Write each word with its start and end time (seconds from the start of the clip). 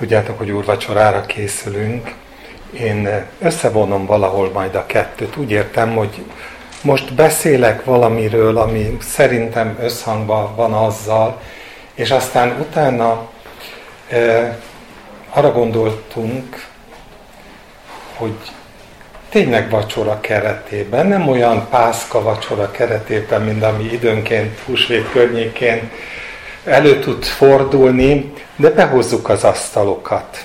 Tudjátok, 0.00 0.38
hogy 0.38 0.50
úrvacsorára 0.50 1.26
készülünk. 1.26 2.14
Én 2.72 3.26
összevonom 3.38 4.06
valahol 4.06 4.50
majd 4.50 4.74
a 4.74 4.86
kettőt. 4.86 5.36
Úgy 5.36 5.50
értem, 5.50 5.94
hogy 5.96 6.24
most 6.82 7.14
beszélek 7.14 7.84
valamiről, 7.84 8.56
ami 8.56 8.96
szerintem 9.00 9.78
összhangban 9.80 10.54
van 10.56 10.72
azzal, 10.72 11.40
és 11.94 12.10
aztán 12.10 12.56
utána 12.60 13.28
e, 14.08 14.58
arra 15.30 15.52
gondoltunk, 15.52 16.66
hogy 18.14 18.36
tényleg 19.28 19.70
vacsora 19.70 20.20
keretében, 20.20 21.06
nem 21.06 21.28
olyan 21.28 21.68
pászka 21.70 22.22
vacsora 22.22 22.70
keretében, 22.70 23.42
mint 23.42 23.62
ami 23.62 23.84
időnként 23.84 24.58
húsvét 24.58 25.10
környékén 25.10 25.90
elő 26.64 26.98
tud 26.98 27.24
fordulni, 27.24 28.32
de 28.56 28.70
behozzuk 28.70 29.28
az 29.28 29.44
asztalokat. 29.44 30.44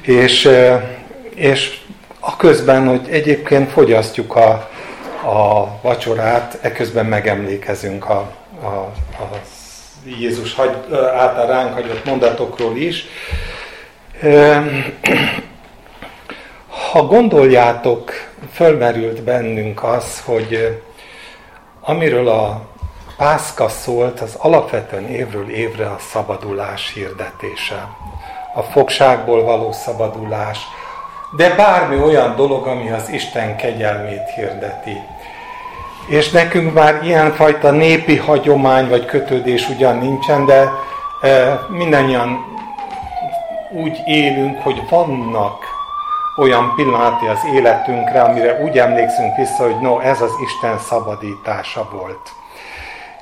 És, 0.00 0.50
és 1.34 1.78
a 2.20 2.36
közben, 2.36 2.88
hogy 2.88 3.08
egyébként 3.10 3.70
fogyasztjuk 3.70 4.36
a, 4.36 4.48
a 5.26 5.68
vacsorát, 5.82 6.58
eközben 6.60 7.06
megemlékezünk 7.06 8.08
a, 8.08 8.32
a, 8.62 8.66
a 9.22 9.40
Jézus 10.04 10.54
hagy, 10.54 10.76
által 10.92 11.46
ránk 11.46 11.72
hagyott 11.72 12.04
mondatokról 12.04 12.76
is. 12.76 13.04
Ha 16.90 17.02
gondoljátok, 17.02 18.10
fölmerült 18.52 19.22
bennünk 19.22 19.84
az, 19.84 20.22
hogy 20.24 20.80
amiről 21.80 22.28
a 22.28 22.68
Pászka 23.16 23.68
szólt, 23.68 24.20
az 24.20 24.34
alapvetően 24.38 25.08
évről 25.08 25.50
évre 25.50 25.86
a 25.86 25.96
szabadulás 25.98 26.92
hirdetése. 26.92 27.88
A 28.54 28.62
fogságból 28.62 29.42
való 29.42 29.72
szabadulás, 29.72 30.58
de 31.36 31.54
bármi 31.54 32.02
olyan 32.02 32.36
dolog, 32.36 32.66
ami 32.66 32.90
az 32.90 33.08
Isten 33.08 33.56
kegyelmét 33.56 34.28
hirdeti. 34.34 34.96
És 36.06 36.30
nekünk 36.30 36.72
már 36.72 37.04
ilyenfajta 37.04 37.70
népi 37.70 38.16
hagyomány 38.16 38.88
vagy 38.88 39.04
kötődés 39.04 39.68
ugyan 39.68 39.98
nincsen, 39.98 40.46
de 40.46 40.70
e, 41.20 41.60
mindannyian 41.68 42.44
úgy 43.72 43.98
élünk, 44.06 44.62
hogy 44.62 44.88
vannak 44.88 45.64
olyan 46.36 46.74
pillanati 46.74 47.26
az 47.26 47.40
életünkre, 47.54 48.22
amire 48.22 48.62
úgy 48.62 48.78
emlékszünk 48.78 49.36
vissza, 49.36 49.62
hogy 49.62 49.80
no, 49.80 50.00
ez 50.00 50.20
az 50.20 50.32
Isten 50.44 50.78
szabadítása 50.78 51.88
volt. 51.92 52.34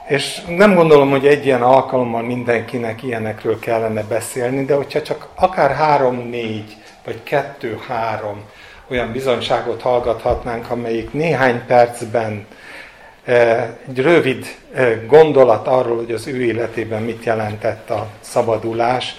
És 0.07 0.41
nem 0.49 0.75
gondolom, 0.75 1.11
hogy 1.11 1.27
egy 1.27 1.45
ilyen 1.45 1.63
alkalommal 1.63 2.23
mindenkinek 2.23 3.03
ilyenekről 3.03 3.59
kellene 3.59 4.03
beszélni, 4.03 4.65
de 4.65 4.75
hogyha 4.75 5.03
csak 5.03 5.29
akár 5.35 5.71
három-négy, 5.71 6.77
vagy 7.05 7.23
kettő-három 7.23 8.45
olyan 8.91 9.13
bizonyságot 9.13 9.83
hallgathatnánk, 9.83 10.71
amelyik 10.71 11.13
néhány 11.13 11.67
percben 11.67 12.47
eh, 13.25 13.69
egy 13.89 14.01
rövid 14.01 14.47
eh, 14.75 14.99
gondolat 15.07 15.67
arról, 15.67 15.97
hogy 15.97 16.13
az 16.13 16.27
ő 16.27 16.45
életében 16.45 17.03
mit 17.03 17.25
jelentett 17.25 17.91
a 17.91 18.07
szabadulás, 18.21 19.15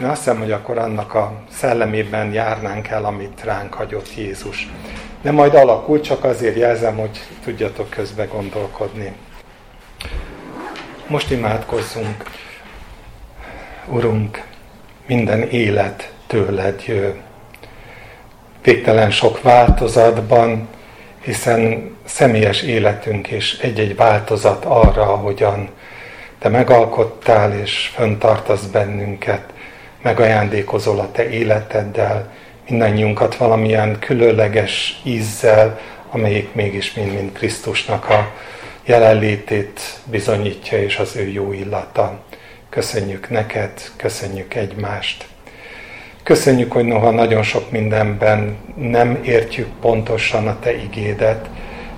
én 0.00 0.06
azt 0.06 0.24
hiszem, 0.24 0.38
hogy 0.38 0.52
akkor 0.52 0.78
annak 0.78 1.14
a 1.14 1.32
szellemében 1.50 2.32
járnánk 2.32 2.88
el, 2.88 3.04
amit 3.04 3.44
ránk 3.44 3.74
hagyott 3.74 4.16
Jézus. 4.16 4.68
De 5.22 5.30
majd 5.30 5.54
alakul, 5.54 6.00
csak 6.00 6.24
azért 6.24 6.56
jelzem, 6.56 6.96
hogy 6.96 7.20
tudjatok 7.44 7.90
közbe 7.90 8.24
gondolkodni. 8.24 9.12
Most 11.10 11.30
imádkozzunk. 11.30 12.24
Urunk, 13.86 14.42
minden 15.06 15.42
élet 15.42 16.12
tőled 16.26 16.82
jő. 16.86 17.20
Végtelen 18.62 19.10
sok 19.10 19.42
változatban, 19.42 20.68
hiszen 21.20 21.90
személyes 22.04 22.62
életünk 22.62 23.28
és 23.28 23.58
egy-egy 23.58 23.96
változat 23.96 24.64
arra, 24.64 25.02
ahogyan 25.02 25.68
Te 26.38 26.48
megalkottál 26.48 27.52
és 27.52 27.90
föntartasz 27.94 28.64
bennünket, 28.64 29.52
megajándékozol 30.02 30.98
a 30.98 31.10
Te 31.12 31.30
életeddel, 31.30 32.32
mindannyiunkat 32.68 33.36
valamilyen 33.36 33.98
különleges 33.98 35.00
ízzel, 35.04 35.80
amelyik 36.10 36.54
mégis 36.54 36.94
mind-mind 36.94 37.32
Krisztusnak 37.32 38.08
a 38.08 38.32
jelenlétét 38.84 39.80
bizonyítja, 40.04 40.82
és 40.82 40.96
az 40.96 41.16
ő 41.16 41.28
jó 41.28 41.52
illata. 41.52 42.20
Köszönjük 42.68 43.30
neked, 43.30 43.70
köszönjük 43.96 44.54
egymást. 44.54 45.26
Köszönjük, 46.22 46.72
hogy 46.72 46.84
noha 46.84 47.10
nagyon 47.10 47.42
sok 47.42 47.70
mindenben 47.70 48.56
nem 48.76 49.18
értjük 49.24 49.68
pontosan 49.80 50.48
a 50.48 50.58
Te 50.58 50.74
igédet, 50.74 51.48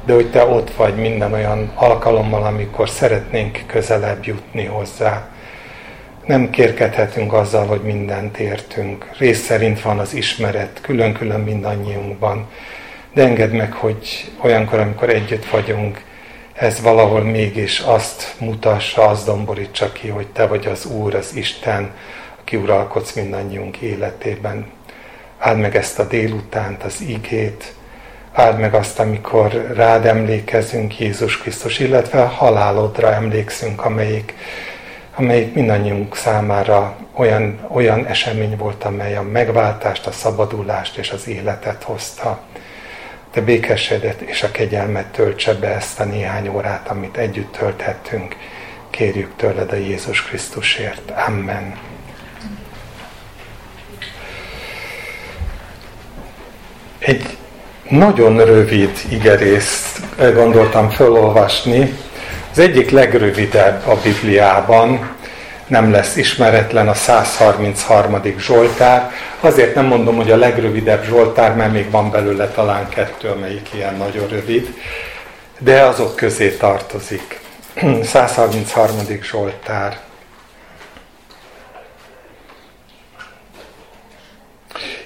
de 0.05 0.13
hogy 0.13 0.31
Te 0.31 0.45
ott 0.45 0.75
vagy 0.75 0.95
minden 0.95 1.33
olyan 1.33 1.73
alkalommal, 1.75 2.43
amikor 2.45 2.89
szeretnénk 2.89 3.63
közelebb 3.67 4.25
jutni 4.25 4.65
hozzá. 4.65 5.29
Nem 6.27 6.51
kérkedhetünk 6.51 7.33
azzal, 7.33 7.67
hogy 7.67 7.81
mindent 7.81 8.39
értünk. 8.39 9.11
Rész 9.19 9.45
szerint 9.45 9.83
van 9.83 9.99
az 9.99 10.15
ismeret, 10.15 10.79
külön-külön 10.83 11.41
mindannyiunkban. 11.41 12.49
De 13.15 13.23
engedd 13.23 13.51
meg, 13.51 13.73
hogy 13.73 14.31
olyankor, 14.41 14.79
amikor 14.79 15.09
együtt 15.09 15.47
vagyunk, 15.47 16.05
ez 16.53 16.81
valahol 16.81 17.21
mégis 17.21 17.79
azt 17.79 18.35
mutassa, 18.39 19.07
azt 19.07 19.27
domborítsa 19.27 19.93
ki, 19.93 20.09
hogy 20.09 20.27
te 20.27 20.47
vagy 20.47 20.67
az 20.67 20.85
Úr, 20.87 21.15
az 21.15 21.37
Isten, 21.37 21.91
aki 22.41 22.57
uralkodsz 22.57 23.13
mindannyiunk 23.13 23.77
életében. 23.77 24.67
Áld 25.39 25.59
meg 25.59 25.77
ezt 25.77 25.99
a 25.99 26.07
délutánt, 26.07 26.83
az 26.83 27.01
igét, 27.01 27.75
áld 28.33 28.59
meg 28.59 28.75
azt, 28.75 28.99
amikor 28.99 29.73
rád 29.75 30.07
emlékezünk, 30.07 30.99
Jézus 30.99 31.39
Krisztus, 31.39 31.79
illetve 31.79 32.23
a 32.23 32.27
halálodra 32.27 33.13
emlékszünk, 33.13 33.85
amelyik, 33.85 34.35
amelyik 35.15 35.55
mindannyiunk 35.55 36.17
számára 36.17 36.97
olyan, 37.13 37.69
olyan 37.69 38.07
esemény 38.07 38.57
volt, 38.57 38.85
amely 38.85 39.17
a 39.17 39.23
megváltást, 39.23 40.07
a 40.07 40.13
szabadulást 40.13 40.97
és 40.97 41.11
az 41.11 41.29
életet 41.29 41.83
hozta 41.83 42.41
te 43.33 43.41
békességet 43.41 44.21
és 44.21 44.43
a 44.43 44.51
kegyelmet 44.51 45.07
töltse 45.07 45.55
be 45.55 45.69
ezt 45.69 46.01
a 46.01 46.05
néhány 46.05 46.49
órát, 46.49 46.89
amit 46.89 47.17
együtt 47.17 47.53
tölthettünk. 47.53 48.37
Kérjük 48.91 49.31
tőled 49.37 49.73
a 49.73 49.77
Jézus 49.77 50.23
Krisztusért. 50.23 51.11
Amen. 51.27 51.79
Egy 56.99 57.37
nagyon 57.89 58.45
rövid 58.45 58.91
igerészt 59.11 60.01
gondoltam 60.35 60.91
felolvasni. 60.91 61.99
Az 62.51 62.59
egyik 62.59 62.91
legrövidebb 62.91 63.87
a 63.87 63.97
Bibliában, 64.03 65.12
nem 65.73 65.91
lesz 65.91 66.17
ismeretlen 66.17 66.89
a 66.89 66.95
133. 66.95 68.23
Zsoltár. 68.39 69.11
Azért 69.41 69.75
nem 69.75 69.85
mondom, 69.85 70.17
hogy 70.17 70.31
a 70.31 70.37
legrövidebb 70.37 71.05
Zsoltár, 71.05 71.55
mert 71.55 71.73
még 71.73 71.91
van 71.91 72.11
belőle 72.11 72.49
talán 72.49 72.89
kettő, 72.89 73.29
amelyik 73.29 73.69
ilyen 73.75 73.95
nagyon 73.95 74.29
rövid, 74.29 74.75
de 75.59 75.83
azok 75.83 76.17
közé 76.17 76.51
tartozik. 76.51 77.41
133. 78.03 78.97
Zsoltár. 79.23 79.99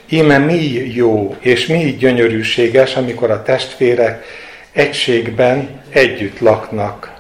Íme 0.09 0.39
mi 0.39 0.95
jó 0.95 1.37
és 1.41 1.67
mi 1.67 1.97
gyönyörűséges, 1.99 2.97
amikor 2.97 3.31
a 3.31 3.43
testvérek 3.43 4.25
egységben 4.73 5.83
együtt 5.91 6.39
laknak 6.39 7.16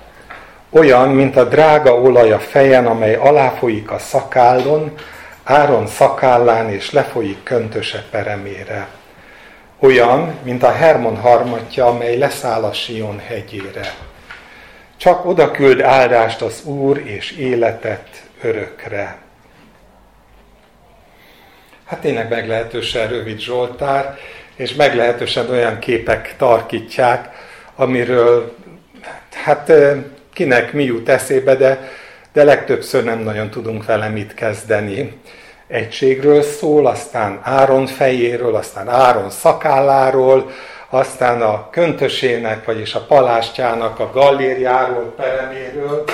olyan, 0.78 1.08
mint 1.08 1.36
a 1.36 1.44
drága 1.44 2.00
olaj 2.00 2.32
a 2.32 2.38
fejen, 2.38 2.86
amely 2.86 3.14
aláfolyik 3.14 3.90
a 3.90 3.98
szakállon, 3.98 4.92
Áron 5.44 5.86
szakállán 5.86 6.70
és 6.70 6.90
lefolyik 6.90 7.42
köntöse 7.42 8.04
peremére. 8.10 8.88
Olyan, 9.78 10.38
mint 10.42 10.62
a 10.62 10.72
Hermon 10.72 11.16
harmatja, 11.16 11.86
amely 11.86 12.18
leszáll 12.18 12.64
a 12.64 12.72
Sion 12.72 13.18
hegyére. 13.18 13.94
Csak 14.96 15.24
oda 15.26 15.50
küld 15.50 15.80
áldást 15.80 16.42
az 16.42 16.64
Úr 16.64 16.98
és 16.98 17.30
életet 17.30 18.08
örökre. 18.42 19.18
Hát 21.86 22.00
tényleg 22.00 22.28
meglehetősen 22.28 23.08
rövid 23.08 23.38
Zsoltár, 23.38 24.18
és 24.54 24.74
meglehetősen 24.74 25.50
olyan 25.50 25.78
képek 25.78 26.34
tarkítják, 26.36 27.28
amiről 27.76 28.56
hát 29.44 29.72
kinek 30.36 30.72
mi 30.72 30.84
jut 30.84 31.08
eszébe, 31.08 31.54
de, 31.54 31.90
de 32.32 32.44
legtöbbször 32.44 33.04
nem 33.04 33.18
nagyon 33.18 33.50
tudunk 33.50 33.84
vele 33.84 34.08
mit 34.08 34.34
kezdeni. 34.34 35.20
Egységről 35.66 36.42
szól, 36.42 36.86
aztán 36.86 37.40
Áron 37.42 37.86
fejéről, 37.86 38.54
aztán 38.54 38.88
Áron 38.88 39.30
szakálláról, 39.30 40.50
aztán 40.88 41.42
a 41.42 41.70
köntösének, 41.70 42.64
vagyis 42.64 42.94
a 42.94 43.04
palástjának 43.04 43.98
a 43.98 44.10
gallérjáról, 44.10 45.14
pereméről, 45.16 46.04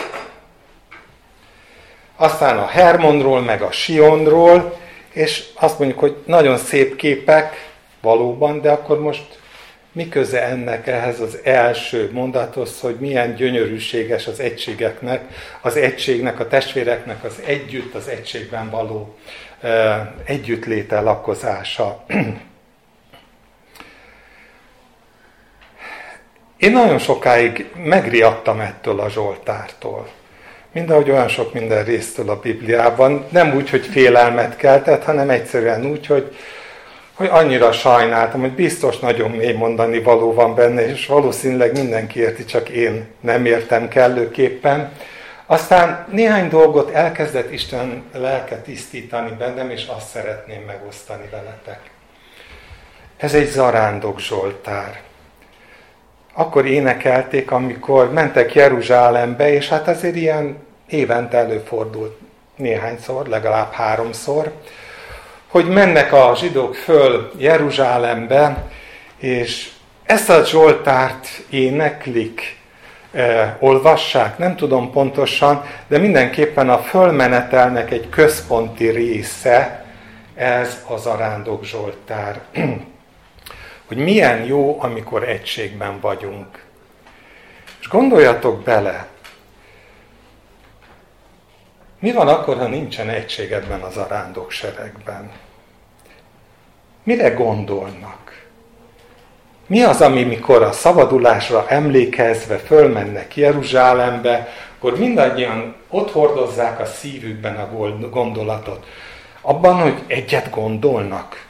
aztán 2.17 2.59
a 2.59 2.67
Hermonról, 2.67 3.41
meg 3.41 3.63
a 3.63 3.71
Sionról, 3.71 4.79
és 5.13 5.45
azt 5.55 5.79
mondjuk, 5.79 6.01
hogy 6.01 6.17
nagyon 6.27 6.57
szép 6.57 6.97
képek, 6.97 7.71
valóban, 8.01 8.61
de 8.61 8.71
akkor 8.71 9.01
most 9.01 9.41
mi 9.93 10.09
köze 10.09 10.43
ennek 10.43 10.87
ehhez 10.87 11.21
az 11.21 11.39
első 11.43 12.11
mondathoz, 12.13 12.81
hogy 12.81 12.97
milyen 13.01 13.35
gyönyörűséges 13.35 14.27
az 14.27 14.41
egységeknek, 14.41 15.23
az 15.61 15.77
egységnek, 15.77 16.41
a 16.41 16.49
testvéreknek 16.49 17.25
az 17.25 17.43
együtt, 17.45 17.95
az 17.95 18.09
egységben 18.09 18.71
való 18.71 19.17
együttléte 20.25 21.01
lakozása. 21.01 22.05
Én 26.57 26.73
nagyon 26.73 26.99
sokáig 26.99 27.71
megriadtam 27.77 28.61
ettől 28.61 29.01
a 29.01 29.11
Zsoltártól. 29.11 30.09
Mindahogy 30.73 31.11
olyan 31.11 31.29
sok 31.29 31.53
minden 31.53 31.85
résztől 31.85 32.31
a 32.31 32.41
Bibliában, 32.41 33.27
nem 33.29 33.55
úgy, 33.55 33.71
hogy 33.71 33.87
félelmet 33.87 34.57
keltett, 34.57 35.05
hanem 35.05 35.31
egyszerűen 35.31 35.87
úgy, 35.87 36.07
hogy, 36.07 36.37
hogy 37.15 37.29
annyira 37.31 37.73
sajnáltam, 37.73 38.41
hogy 38.41 38.53
biztos 38.53 38.99
nagyon 38.99 39.31
mély 39.31 39.53
mondani 39.53 40.03
való 40.03 40.35
van 40.35 40.55
benne, 40.55 40.89
és 40.89 41.07
valószínűleg 41.07 41.73
mindenki 41.73 42.21
érti, 42.21 42.45
csak 42.45 42.69
én 42.69 43.07
nem 43.21 43.45
értem 43.45 43.89
kellőképpen. 43.89 44.93
Aztán 45.47 46.07
néhány 46.11 46.49
dolgot 46.49 46.91
elkezdett 46.91 47.53
Isten 47.53 48.03
lelke 48.15 48.57
tisztítani 48.57 49.31
bennem, 49.39 49.71
és 49.71 49.87
azt 49.97 50.09
szeretném 50.09 50.63
megosztani 50.67 51.29
veletek. 51.31 51.81
Ez 53.17 53.35
egy 53.35 53.49
zarándok 53.49 54.21
Zsoltár. 54.21 55.01
Akkor 56.35 56.67
énekelték, 56.67 57.51
amikor 57.51 58.13
mentek 58.13 58.55
Jeruzsálembe, 58.55 59.53
és 59.53 59.69
hát 59.69 59.89
azért 59.89 60.17
ilyen 60.17 60.57
évente 60.89 61.37
előfordult 61.37 62.19
néhányszor, 62.57 63.27
legalább 63.27 63.73
háromszor, 63.73 64.53
hogy 65.53 65.69
mennek 65.69 66.13
a 66.13 66.35
zsidók 66.37 66.75
föl 66.75 67.31
Jeruzsálembe, 67.39 68.65
és 69.19 69.71
ezt 70.05 70.31
a 70.31 70.45
Zsoltárt 70.45 71.29
éneklik, 71.51 72.61
eh, 73.13 73.55
olvassák, 73.59 74.39
nem 74.39 74.57
tudom 74.57 74.91
pontosan, 74.91 75.65
de 75.89 75.99
mindenképpen 75.99 76.71
a 76.71 76.79
fölmenetelnek 76.79 77.91
egy 77.91 78.09
központi 78.09 78.89
része 78.89 79.85
ez 80.35 80.85
az 80.89 81.07
arándok 81.07 81.65
Zsoltár. 81.65 82.41
hogy 83.87 83.97
milyen 83.97 84.45
jó, 84.45 84.77
amikor 84.81 85.29
egységben 85.29 86.01
vagyunk. 86.01 86.65
És 87.81 87.89
gondoljatok 87.89 88.63
bele, 88.63 89.07
mi 92.03 92.13
van 92.13 92.29
akkor, 92.29 92.57
ha 92.57 92.67
nincsen 92.67 93.09
egység 93.09 93.53
ebben 93.53 93.81
az 93.81 93.97
arándok 93.97 94.51
seregben? 94.51 95.31
Mire 97.03 97.29
gondolnak? 97.29 98.47
Mi 99.67 99.83
az, 99.83 100.01
ami 100.01 100.23
mikor 100.23 100.63
a 100.63 100.73
szabadulásra 100.73 101.69
emlékezve 101.69 102.57
fölmennek 102.57 103.37
Jeruzsálembe, 103.37 104.49
akkor 104.77 104.99
mindannyian 104.99 105.75
ott 105.89 106.11
hordozzák 106.11 106.81
a 106.81 106.87
szívükben 106.87 107.57
a 107.57 107.69
gondolatot. 108.11 108.87
Abban, 109.41 109.75
hogy 109.81 110.03
egyet 110.07 110.51
gondolnak. 110.51 111.47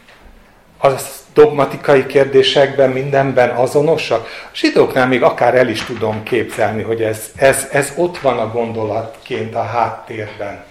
Az 0.78 1.21
dogmatikai 1.34 2.06
kérdésekben, 2.06 2.90
mindenben 2.90 3.50
azonosak. 3.50 4.26
A 4.26 4.54
zsidóknál 4.54 5.06
még 5.06 5.22
akár 5.22 5.54
el 5.54 5.68
is 5.68 5.84
tudom 5.84 6.22
képzelni, 6.22 6.82
hogy 6.82 7.02
ez, 7.02 7.30
ez, 7.36 7.68
ez 7.72 7.92
ott 7.96 8.18
van 8.18 8.38
a 8.38 8.50
gondolatként 8.52 9.54
a 9.54 9.62
háttérben. 9.62 10.64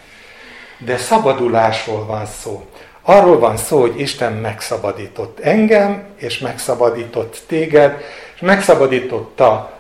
De 0.78 0.98
szabadulásról 0.98 2.06
van 2.06 2.25
szó. 2.25 2.66
Arról 3.02 3.40
van 3.40 3.58
szó, 3.58 3.80
hogy 3.80 4.00
Isten 4.00 4.34
megszabadított 4.34 5.40
engem, 5.40 6.04
és 6.16 6.40
megszabadított 6.40 7.42
téged, 7.48 8.04
és 8.36 8.42
megszabadította 8.42 9.72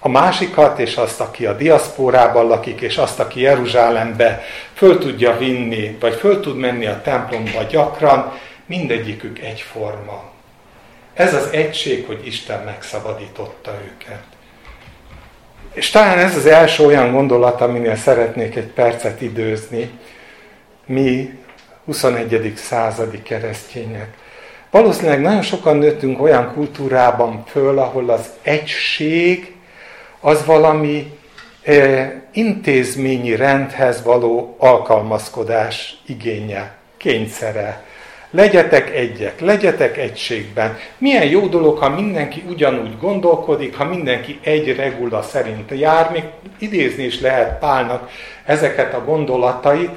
a 0.00 0.08
másikat, 0.08 0.78
és 0.78 0.96
azt, 0.96 1.20
aki 1.20 1.46
a 1.46 1.56
diaszpórában 1.56 2.46
lakik, 2.46 2.80
és 2.80 2.96
azt, 2.96 3.20
aki 3.20 3.40
Jeruzsálembe 3.40 4.42
föl 4.74 4.98
tudja 4.98 5.36
vinni, 5.36 5.96
vagy 6.00 6.14
föl 6.14 6.40
tud 6.40 6.56
menni 6.56 6.86
a 6.86 7.00
templomba 7.02 7.62
gyakran, 7.70 8.32
mindegyikük 8.70 9.38
egyforma. 9.38 10.22
Ez 11.14 11.34
az 11.34 11.48
egység, 11.52 12.06
hogy 12.06 12.26
Isten 12.26 12.64
megszabadította 12.64 13.78
őket. 13.84 14.22
És 15.72 15.90
talán 15.90 16.18
ez 16.18 16.36
az 16.36 16.46
első 16.46 16.84
olyan 16.84 17.12
gondolat, 17.12 17.60
aminél 17.60 17.96
szeretnék 17.96 18.56
egy 18.56 18.66
percet 18.66 19.20
időzni, 19.20 19.90
mi 20.86 21.38
21. 21.84 22.52
századi 22.56 23.22
keresztények. 23.22 24.14
Valószínűleg 24.70 25.20
nagyon 25.20 25.42
sokan 25.42 25.76
nőttünk 25.76 26.22
olyan 26.22 26.52
kultúrában 26.52 27.44
föl, 27.46 27.78
ahol 27.78 28.10
az 28.10 28.30
egység 28.42 29.54
az 30.20 30.44
valami 30.44 31.18
eh, 31.62 32.12
intézményi 32.32 33.36
rendhez 33.36 34.02
való 34.02 34.56
alkalmazkodás 34.58 36.02
igénye, 36.06 36.76
kényszere. 36.96 37.88
Legyetek 38.30 38.94
egyek, 38.94 39.40
legyetek 39.40 39.96
egységben. 39.96 40.78
Milyen 40.98 41.24
jó 41.24 41.46
dolog, 41.46 41.78
ha 41.78 41.88
mindenki 41.88 42.44
ugyanúgy 42.48 42.98
gondolkodik, 42.98 43.76
ha 43.76 43.84
mindenki 43.84 44.38
egy 44.42 44.76
regula 44.76 45.22
szerint 45.22 45.70
jár, 45.70 46.10
még 46.10 46.24
idézni 46.58 47.04
is 47.04 47.20
lehet 47.20 47.58
Pálnak 47.58 48.10
ezeket 48.44 48.94
a 48.94 49.04
gondolatait, 49.04 49.90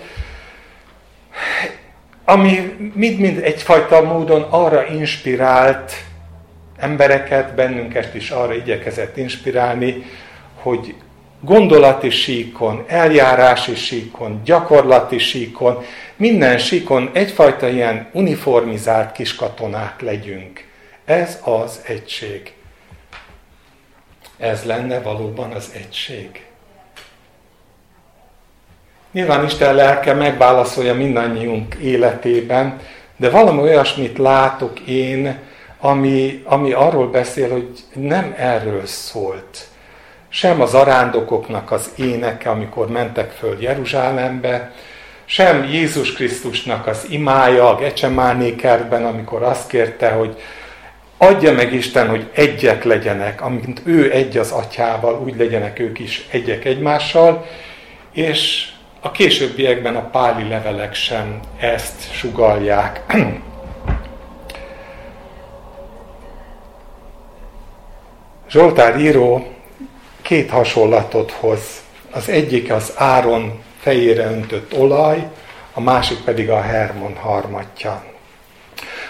ami 2.26 2.76
mind-mind 2.94 3.38
egyfajta 3.44 4.02
módon 4.02 4.42
arra 4.50 4.88
inspirált 4.88 5.92
embereket, 6.78 7.56
bennünket 7.56 8.16
is 8.16 8.30
arra 8.30 8.54
igyekezett 8.54 9.18
inspirálni, 9.18 10.04
hogy 10.62 10.96
gondolati 11.46 12.10
síkon, 12.10 12.84
eljárási 12.88 13.76
síkon, 13.76 14.42
gyakorlati 14.44 15.18
síkon, 15.18 15.84
minden 16.16 16.58
síkon 16.58 17.10
egyfajta 17.14 17.68
ilyen 17.68 18.10
uniformizált 18.12 19.12
kiskatonák 19.12 20.02
legyünk. 20.02 20.68
Ez 21.06 21.40
az 21.44 21.82
egység. 21.88 22.54
Ez 24.38 24.64
lenne 24.64 25.02
valóban 25.02 25.52
az 25.52 25.72
egység. 25.76 26.46
Nyilván 29.12 29.46
Isten 29.46 29.76
lelke 29.76 30.14
megválaszolja 30.14 30.94
mindannyiunk 30.94 31.76
életében, 31.76 32.80
de 33.18 33.30
valami 33.30 33.62
olyasmit 33.62 34.18
látok 34.18 34.80
én, 34.80 35.40
ami, 35.80 36.42
ami 36.46 36.72
arról 36.72 37.08
beszél, 37.08 37.52
hogy 37.52 37.70
nem 37.94 38.34
erről 38.38 38.86
szólt. 38.86 39.68
Sem 40.36 40.62
az 40.62 40.74
arándokoknak 40.74 41.72
az 41.72 41.92
éneke, 41.96 42.50
amikor 42.50 42.90
mentek 42.90 43.32
föl 43.32 43.58
Jeruzsálembe, 43.60 44.72
sem 45.26 45.64
Jézus 45.64 46.14
Krisztusnak 46.14 46.88
az 46.88 47.06
imája 47.10 47.70
a 47.70 47.76
Gecsemáné 47.76 48.56
kertben, 48.56 49.06
amikor 49.06 49.44
azt 49.44 49.68
kérte, 49.68 50.10
hogy 50.10 50.42
adja 51.18 51.54
meg 51.54 51.74
Isten, 51.74 52.10
hogy 52.10 52.30
egyek 52.34 52.84
legyenek, 52.84 53.42
amint 53.42 53.82
ő 53.86 54.12
egy 54.12 54.38
az 54.38 54.52
atyával, 54.52 55.22
úgy 55.24 55.38
legyenek 55.38 55.80
ők 55.80 56.00
is 56.00 56.28
egyek 56.32 56.66
egymással, 56.66 57.46
és 58.12 58.70
a 59.02 59.12
későbbiekben 59.12 59.96
a 59.96 60.10
páli 60.10 60.48
levelek 60.48 60.94
sem 60.94 61.40
ezt 61.60 62.14
sugalják. 62.14 63.02
Zsoltár 68.50 69.00
író 69.00 69.53
két 70.24 70.50
hasonlatot 70.50 71.32
hoz. 71.32 71.60
Az 72.12 72.30
egyik 72.30 72.72
az 72.72 72.94
Áron 72.96 73.62
fejére 73.80 74.26
öntött 74.26 74.78
olaj, 74.78 75.28
a 75.74 75.82
másik 75.82 76.18
pedig 76.18 76.50
a 76.50 76.62
Hermon 76.62 77.16
harmatja. 77.16 78.04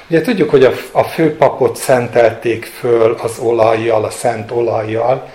Ugye 0.08 0.22
tudjuk, 0.22 0.50
hogy 0.50 0.64
a, 0.64 0.72
a 0.92 1.04
főpapot 1.04 1.76
szentelték 1.76 2.66
föl 2.66 3.18
az 3.22 3.40
olajjal, 3.40 4.04
a 4.04 4.10
szent 4.10 4.52
olajjal, 4.52 5.30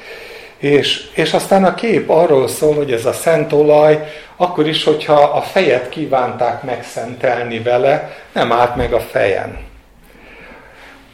és, 0.59 1.11
és 1.15 1.33
aztán 1.33 1.65
a 1.65 1.75
kép 1.75 2.09
arról 2.09 2.49
szól, 2.49 2.75
hogy 2.75 2.93
ez 2.93 3.05
a 3.05 3.13
szent 3.13 3.53
olaj, 3.53 4.09
akkor 4.37 4.69
is, 4.69 4.85
hogyha 4.85 5.21
a 5.23 5.41
fejet 5.41 5.89
kívánták 5.89 6.63
megszentelni 6.63 7.59
vele, 7.59 8.17
nem 8.33 8.53
állt 8.53 8.77
meg 8.77 8.93
a 8.93 9.01
fejen. 9.01 9.59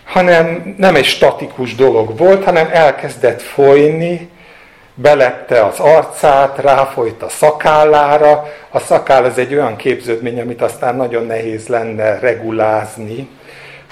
Hanem 0.05 0.75
nem 0.79 0.95
egy 0.95 1.05
statikus 1.05 1.75
dolog 1.75 2.19
volt, 2.19 2.45
hanem 2.45 2.69
elkezdett 2.73 3.43
folyni, 3.43 4.29
belepte 4.95 5.65
az 5.65 5.81
arcát, 5.81 6.59
ráfolyt 6.59 7.23
a 7.23 7.29
szakállára. 7.29 8.45
A 8.71 8.79
szakál 8.79 9.25
az 9.25 9.39
egy 9.39 9.55
olyan 9.55 9.77
képződmény, 9.77 10.41
amit 10.41 10.63
aztán 10.63 10.97
nagyon 10.97 11.27
nehéz 11.27 11.69
lenne 11.69 12.19
regulázni. 12.19 13.29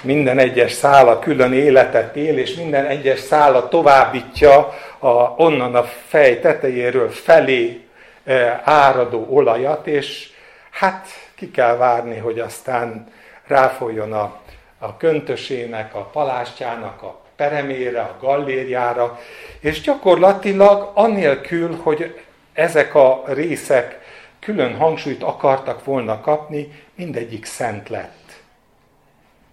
Minden 0.02 0.38
egyes 0.38 0.72
szála 0.72 1.18
külön 1.18 1.52
életet 1.52 2.16
él, 2.16 2.38
és 2.38 2.54
minden 2.54 2.84
egyes 2.84 3.18
szála 3.18 3.68
továbbítja 3.68 4.74
a, 4.98 5.34
onnan 5.36 5.74
a 5.74 5.84
fej 6.08 6.40
tetejéről 6.40 7.10
felé 7.10 7.80
e, 8.24 8.60
áradó 8.64 9.26
olajat, 9.30 9.86
és 9.86 10.30
Hát 10.72 11.06
ki 11.34 11.50
kell 11.50 11.76
várni, 11.76 12.16
hogy 12.16 12.38
aztán 12.38 13.06
ráfoljon 13.46 14.12
a, 14.12 14.40
a 14.78 14.96
köntösének, 14.96 15.94
a 15.94 16.04
palástjának, 16.04 17.02
a 17.02 17.21
peremére, 17.36 18.00
a 18.00 18.16
gallérjára, 18.20 19.20
és 19.60 19.80
gyakorlatilag 19.80 20.90
anélkül, 20.94 21.76
hogy 21.82 22.20
ezek 22.52 22.94
a 22.94 23.22
részek 23.26 24.00
külön 24.40 24.76
hangsúlyt 24.76 25.22
akartak 25.22 25.84
volna 25.84 26.20
kapni, 26.20 26.72
mindegyik 26.94 27.44
szent 27.44 27.88
lett. 27.88 28.40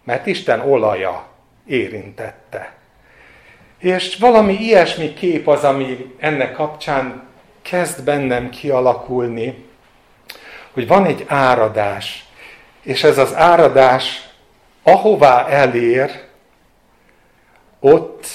Mert 0.03 0.25
Isten 0.25 0.59
olaja 0.59 1.27
érintette. 1.65 2.74
És 3.77 4.15
valami 4.15 4.53
ilyesmi 4.53 5.13
kép 5.13 5.48
az, 5.48 5.63
ami 5.63 6.15
ennek 6.19 6.53
kapcsán 6.53 7.27
kezd 7.62 8.03
bennem 8.03 8.50
kialakulni, 8.50 9.65
hogy 10.71 10.88
van 10.88 11.05
egy 11.05 11.25
áradás, 11.27 12.25
és 12.81 13.03
ez 13.03 13.17
az 13.17 13.36
áradás 13.36 14.29
ahová 14.83 15.48
elér, 15.48 16.27
ott 17.79 18.25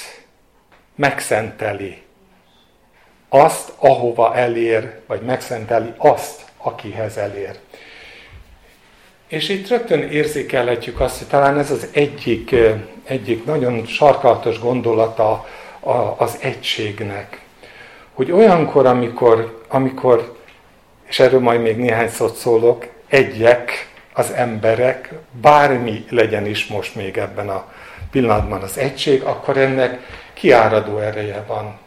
megszenteli 0.95 2.03
azt, 3.29 3.73
ahova 3.79 4.35
elér, 4.35 5.01
vagy 5.07 5.21
megszenteli 5.21 5.93
azt, 5.97 6.45
akihez 6.57 7.17
elér. 7.17 7.59
És 9.29 9.49
itt 9.49 9.69
rögtön 9.69 10.03
érzékelhetjük 10.03 11.01
azt, 11.01 11.19
hogy 11.19 11.27
talán 11.27 11.59
ez 11.59 11.71
az 11.71 11.89
egyik, 11.93 12.55
egyik 13.05 13.45
nagyon 13.45 13.87
sarkalatos 13.87 14.59
gondolata 14.59 15.47
az 16.17 16.37
egységnek. 16.41 17.43
Hogy 18.13 18.33
olyankor, 18.33 18.87
amikor, 18.87 19.63
amikor, 19.69 20.37
és 21.09 21.19
erről 21.19 21.41
majd 21.41 21.61
még 21.61 21.77
néhány 21.77 22.09
szót 22.09 22.37
szólok, 22.37 22.87
egyek 23.09 23.93
az 24.13 24.31
emberek, 24.31 25.13
bármi 25.41 26.05
legyen 26.11 26.47
is 26.47 26.67
most 26.67 26.95
még 26.95 27.17
ebben 27.17 27.49
a 27.49 27.73
pillanatban 28.15 28.63
az 28.63 28.79
egység, 28.79 29.23
akkor 29.23 29.57
ennek 29.57 29.99
kiáradó 30.33 30.99
ereje 30.99 31.45
van, 31.47 31.79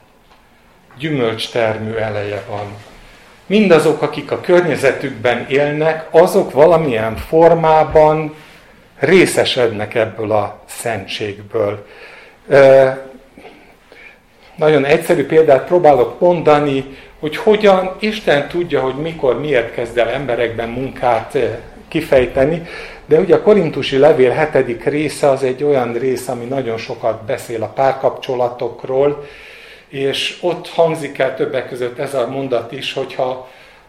gyümölcstermű 0.97 1.93
eleje 1.93 2.43
van. 2.49 2.75
Mindazok, 3.45 4.01
akik 4.01 4.31
a 4.31 4.41
környezetükben 4.41 5.45
élnek, 5.49 6.07
azok 6.11 6.51
valamilyen 6.51 7.15
formában 7.15 8.35
részesednek 8.99 9.95
ebből 9.95 10.31
a 10.31 10.59
szentségből. 10.65 11.85
Nagyon 14.55 14.85
egyszerű 14.85 15.25
példát 15.25 15.67
próbálok 15.67 16.19
mondani, 16.19 16.97
hogy 17.19 17.37
hogyan 17.37 17.95
Isten 17.99 18.47
tudja, 18.47 18.81
hogy 18.81 18.95
mikor, 18.95 19.39
miért 19.39 19.73
kezd 19.73 19.97
el 19.97 20.09
emberekben 20.09 20.69
munkát 20.69 21.37
kifejteni, 21.87 22.67
de 23.07 23.19
ugye 23.19 23.35
a 23.35 23.41
korintusi 23.41 23.97
levél 23.97 24.31
hetedik 24.31 24.83
része 24.83 25.29
az 25.29 25.43
egy 25.43 25.63
olyan 25.63 25.93
rész, 25.93 26.27
ami 26.27 26.45
nagyon 26.45 26.77
sokat 26.77 27.23
beszél 27.23 27.63
a 27.63 27.67
párkapcsolatokról, 27.67 29.27
és 29.87 30.37
ott 30.41 30.69
hangzik 30.69 31.17
el 31.17 31.35
többek 31.35 31.67
között 31.67 31.99
ez 31.99 32.13
a 32.13 32.27
mondat 32.27 32.71
is, 32.71 32.93
hogyha 32.93 33.47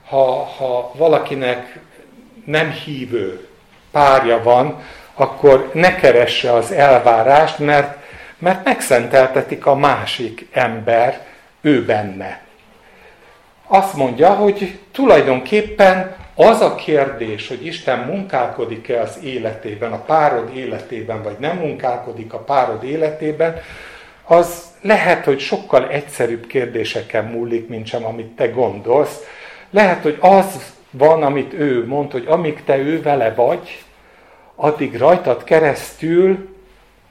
ha, 0.08 0.44
ha 0.44 0.92
valakinek 0.94 1.78
nem 2.44 2.70
hívő 2.70 3.48
párja 3.90 4.42
van, 4.42 4.82
akkor 5.14 5.70
ne 5.72 5.94
keresse 5.94 6.52
az 6.52 6.72
elvárást, 6.72 7.58
mert, 7.58 7.98
mert 8.38 8.64
megszenteltetik 8.64 9.66
a 9.66 9.74
másik 9.74 10.48
ember 10.52 11.26
ő 11.60 11.84
benne. 11.84 12.40
Azt 13.66 13.94
mondja, 13.94 14.34
hogy 14.34 14.78
tulajdonképpen 14.92 16.16
az 16.40 16.60
a 16.60 16.74
kérdés, 16.74 17.48
hogy 17.48 17.66
Isten 17.66 17.98
munkálkodik-e 17.98 19.00
az 19.00 19.18
életében, 19.22 19.92
a 19.92 20.02
párod 20.02 20.56
életében, 20.56 21.22
vagy 21.22 21.36
nem 21.38 21.56
munkálkodik 21.56 22.32
a 22.32 22.38
párod 22.38 22.84
életében, 22.84 23.60
az 24.24 24.62
lehet, 24.80 25.24
hogy 25.24 25.38
sokkal 25.38 25.88
egyszerűbb 25.88 26.46
kérdéseken 26.46 27.24
múlik, 27.24 27.68
mint 27.68 27.86
sem 27.86 28.04
amit 28.04 28.26
te 28.26 28.48
gondolsz. 28.48 29.20
Lehet, 29.70 30.02
hogy 30.02 30.16
az 30.20 30.74
van, 30.90 31.22
amit 31.22 31.52
ő 31.52 31.86
mond, 31.86 32.12
hogy 32.12 32.24
amíg 32.26 32.64
te 32.64 32.76
ő 32.76 33.02
vele 33.02 33.34
vagy, 33.34 33.84
addig 34.54 34.96
rajtad 34.96 35.44
keresztül 35.44 36.56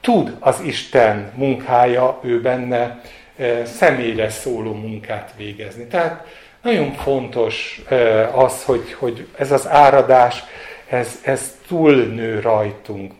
tud 0.00 0.36
az 0.38 0.60
Isten 0.60 1.32
munkája 1.34 2.20
ő 2.22 2.40
benne 2.40 3.00
e, 3.36 3.64
személyre 3.64 4.28
szóló 4.28 4.72
munkát 4.72 5.34
végezni. 5.36 5.86
Tehát 5.86 6.26
nagyon 6.62 6.92
fontos 6.92 7.82
az, 8.32 8.64
hogy, 8.64 8.92
hogy 8.98 9.26
ez 9.36 9.52
az 9.52 9.68
áradás, 9.68 10.44
ez, 10.88 11.18
ez 11.22 11.56
túlnő 11.68 12.40
rajtunk. 12.40 13.12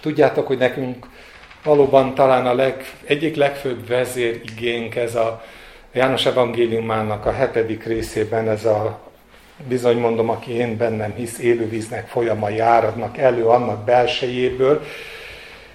Tudjátok, 0.00 0.46
hogy 0.46 0.58
nekünk 0.58 1.06
valóban 1.64 2.14
talán 2.14 2.46
a 2.46 2.54
leg, 2.54 2.84
egyik 3.04 3.36
legfőbb 3.36 3.88
vezérigénk 3.88 4.94
ez 4.94 5.14
a 5.14 5.44
János 5.92 6.26
evangéliumának 6.26 7.26
a 7.26 7.32
hetedik 7.32 7.84
részében 7.84 8.48
ez 8.48 8.64
a 8.64 8.98
bizony 9.68 9.98
mondom, 9.98 10.30
aki 10.30 10.52
én 10.52 10.76
bennem 10.76 11.14
hisz, 11.16 11.38
élővíznek 11.38 12.08
folyamai 12.08 12.58
áradnak 12.58 13.18
elő 13.18 13.44
annak 13.44 13.84
belsejéből, 13.84 14.82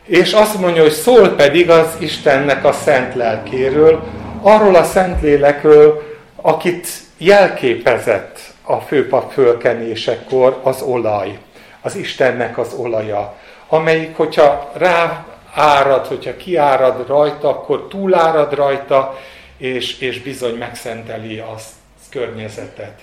és 0.06 0.34
azt 0.34 0.60
mondja, 0.60 0.82
hogy 0.82 0.92
szól 0.92 1.30
pedig 1.30 1.70
az 1.70 1.96
Istennek 2.00 2.66
a 2.66 2.72
szent 2.72 3.16
lelkéről, 3.16 4.04
arról 4.42 4.76
a 4.76 4.84
szent 4.84 5.22
lélekről, 5.22 6.09
akit 6.42 6.88
jelképezett 7.18 8.40
a 8.64 8.80
főpap 8.80 9.32
fölkenésekor 9.32 10.60
az 10.64 10.82
olaj, 10.82 11.40
az 11.82 11.96
Istennek 11.96 12.58
az 12.58 12.74
olaja, 12.74 13.38
amelyik, 13.68 14.16
hogyha 14.16 14.72
rá 14.74 15.26
árad, 15.54 16.06
hogyha 16.06 16.38
kiárad 16.38 17.08
rajta, 17.08 17.50
akkor 17.50 17.88
túlárad 17.88 18.54
rajta, 18.54 19.18
és, 19.58 20.00
és 20.00 20.22
bizony 20.22 20.58
megszenteli 20.58 21.40
azt 21.40 21.70
környezetet. 22.10 23.02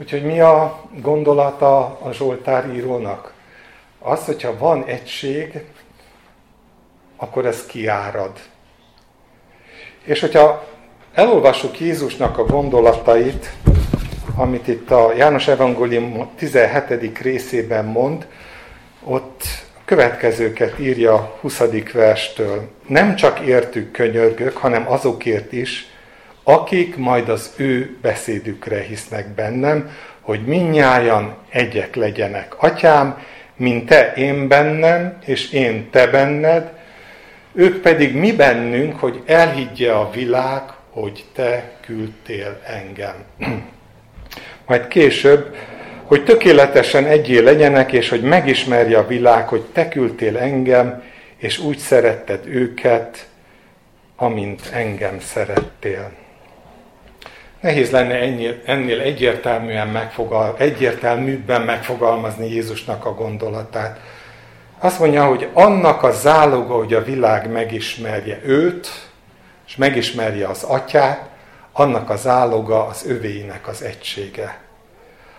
Úgyhogy 0.00 0.22
mi 0.22 0.40
a 0.40 0.80
gondolata 0.90 1.84
a 1.84 2.12
Zsoltár 2.12 2.74
írónak? 2.74 3.34
Az, 3.98 4.24
hogyha 4.24 4.58
van 4.58 4.84
egység, 4.84 5.64
akkor 7.16 7.46
ez 7.46 7.66
kiárad. 7.66 8.32
És 10.02 10.20
hogyha 10.20 10.64
elolvassuk 11.16 11.80
Jézusnak 11.80 12.38
a 12.38 12.44
gondolatait, 12.44 13.52
amit 14.34 14.68
itt 14.68 14.90
a 14.90 15.12
János 15.16 15.48
Evangélium 15.48 16.30
17. 16.36 17.18
részében 17.22 17.84
mond, 17.84 18.26
ott 19.04 19.42
következőket 19.84 20.78
írja 20.78 21.14
a 21.14 21.36
20. 21.40 21.62
verstől. 21.92 22.68
Nem 22.86 23.14
csak 23.14 23.40
értük 23.40 23.90
könyörgök, 23.90 24.56
hanem 24.56 24.84
azokért 24.88 25.52
is, 25.52 25.86
akik 26.44 26.96
majd 26.96 27.28
az 27.28 27.52
ő 27.56 27.96
beszédükre 28.02 28.80
hisznek 28.80 29.28
bennem, 29.28 29.90
hogy 30.20 30.44
minnyájan 30.44 31.36
egyek 31.48 31.94
legyenek. 31.94 32.62
Atyám, 32.62 33.22
mint 33.56 33.86
te 33.86 34.12
én 34.12 34.48
bennem, 34.48 35.18
és 35.24 35.52
én 35.52 35.90
te 35.90 36.06
benned, 36.06 36.72
ők 37.52 37.80
pedig 37.80 38.16
mi 38.16 38.32
bennünk, 38.32 39.00
hogy 39.00 39.22
elhiggye 39.26 39.92
a 39.92 40.10
világ, 40.10 40.62
hogy 41.00 41.24
te 41.32 41.72
küldtél 41.80 42.60
engem. 42.64 43.14
Majd 44.66 44.88
később 44.88 45.56
hogy 46.04 46.24
tökéletesen 46.24 47.04
egyé 47.04 47.38
legyenek, 47.38 47.92
és 47.92 48.08
hogy 48.08 48.22
megismerje 48.22 48.98
a 48.98 49.06
világ, 49.06 49.48
hogy 49.48 49.64
te 49.72 49.88
küldtél 49.88 50.38
engem, 50.38 51.02
és 51.36 51.58
úgy 51.58 51.78
szeretted 51.78 52.46
őket, 52.46 53.26
amint 54.16 54.60
engem 54.72 55.20
szerettél. 55.20 56.10
Nehéz 57.60 57.90
lenne 57.90 58.14
ennél, 58.14 58.60
ennél 58.64 59.00
egyértelműen 59.00 59.88
megfogal, 59.88 60.54
egyértelműbben 60.58 61.62
megfogalmazni 61.62 62.52
Jézusnak 62.52 63.04
a 63.04 63.14
gondolatát. 63.14 64.00
Azt 64.78 64.98
mondja, 64.98 65.26
hogy 65.26 65.48
annak 65.52 66.02
a 66.02 66.10
záloga, 66.10 66.74
hogy 66.74 66.94
a 66.94 67.04
világ 67.04 67.50
megismerje 67.50 68.40
őt, 68.44 68.88
és 69.66 69.76
megismerje 69.76 70.48
az 70.48 70.62
atyát, 70.62 71.28
annak 71.72 72.10
a 72.10 72.16
záloga 72.16 72.86
az 72.86 73.06
övéinek 73.06 73.68
az 73.68 73.82
egysége. 73.82 74.58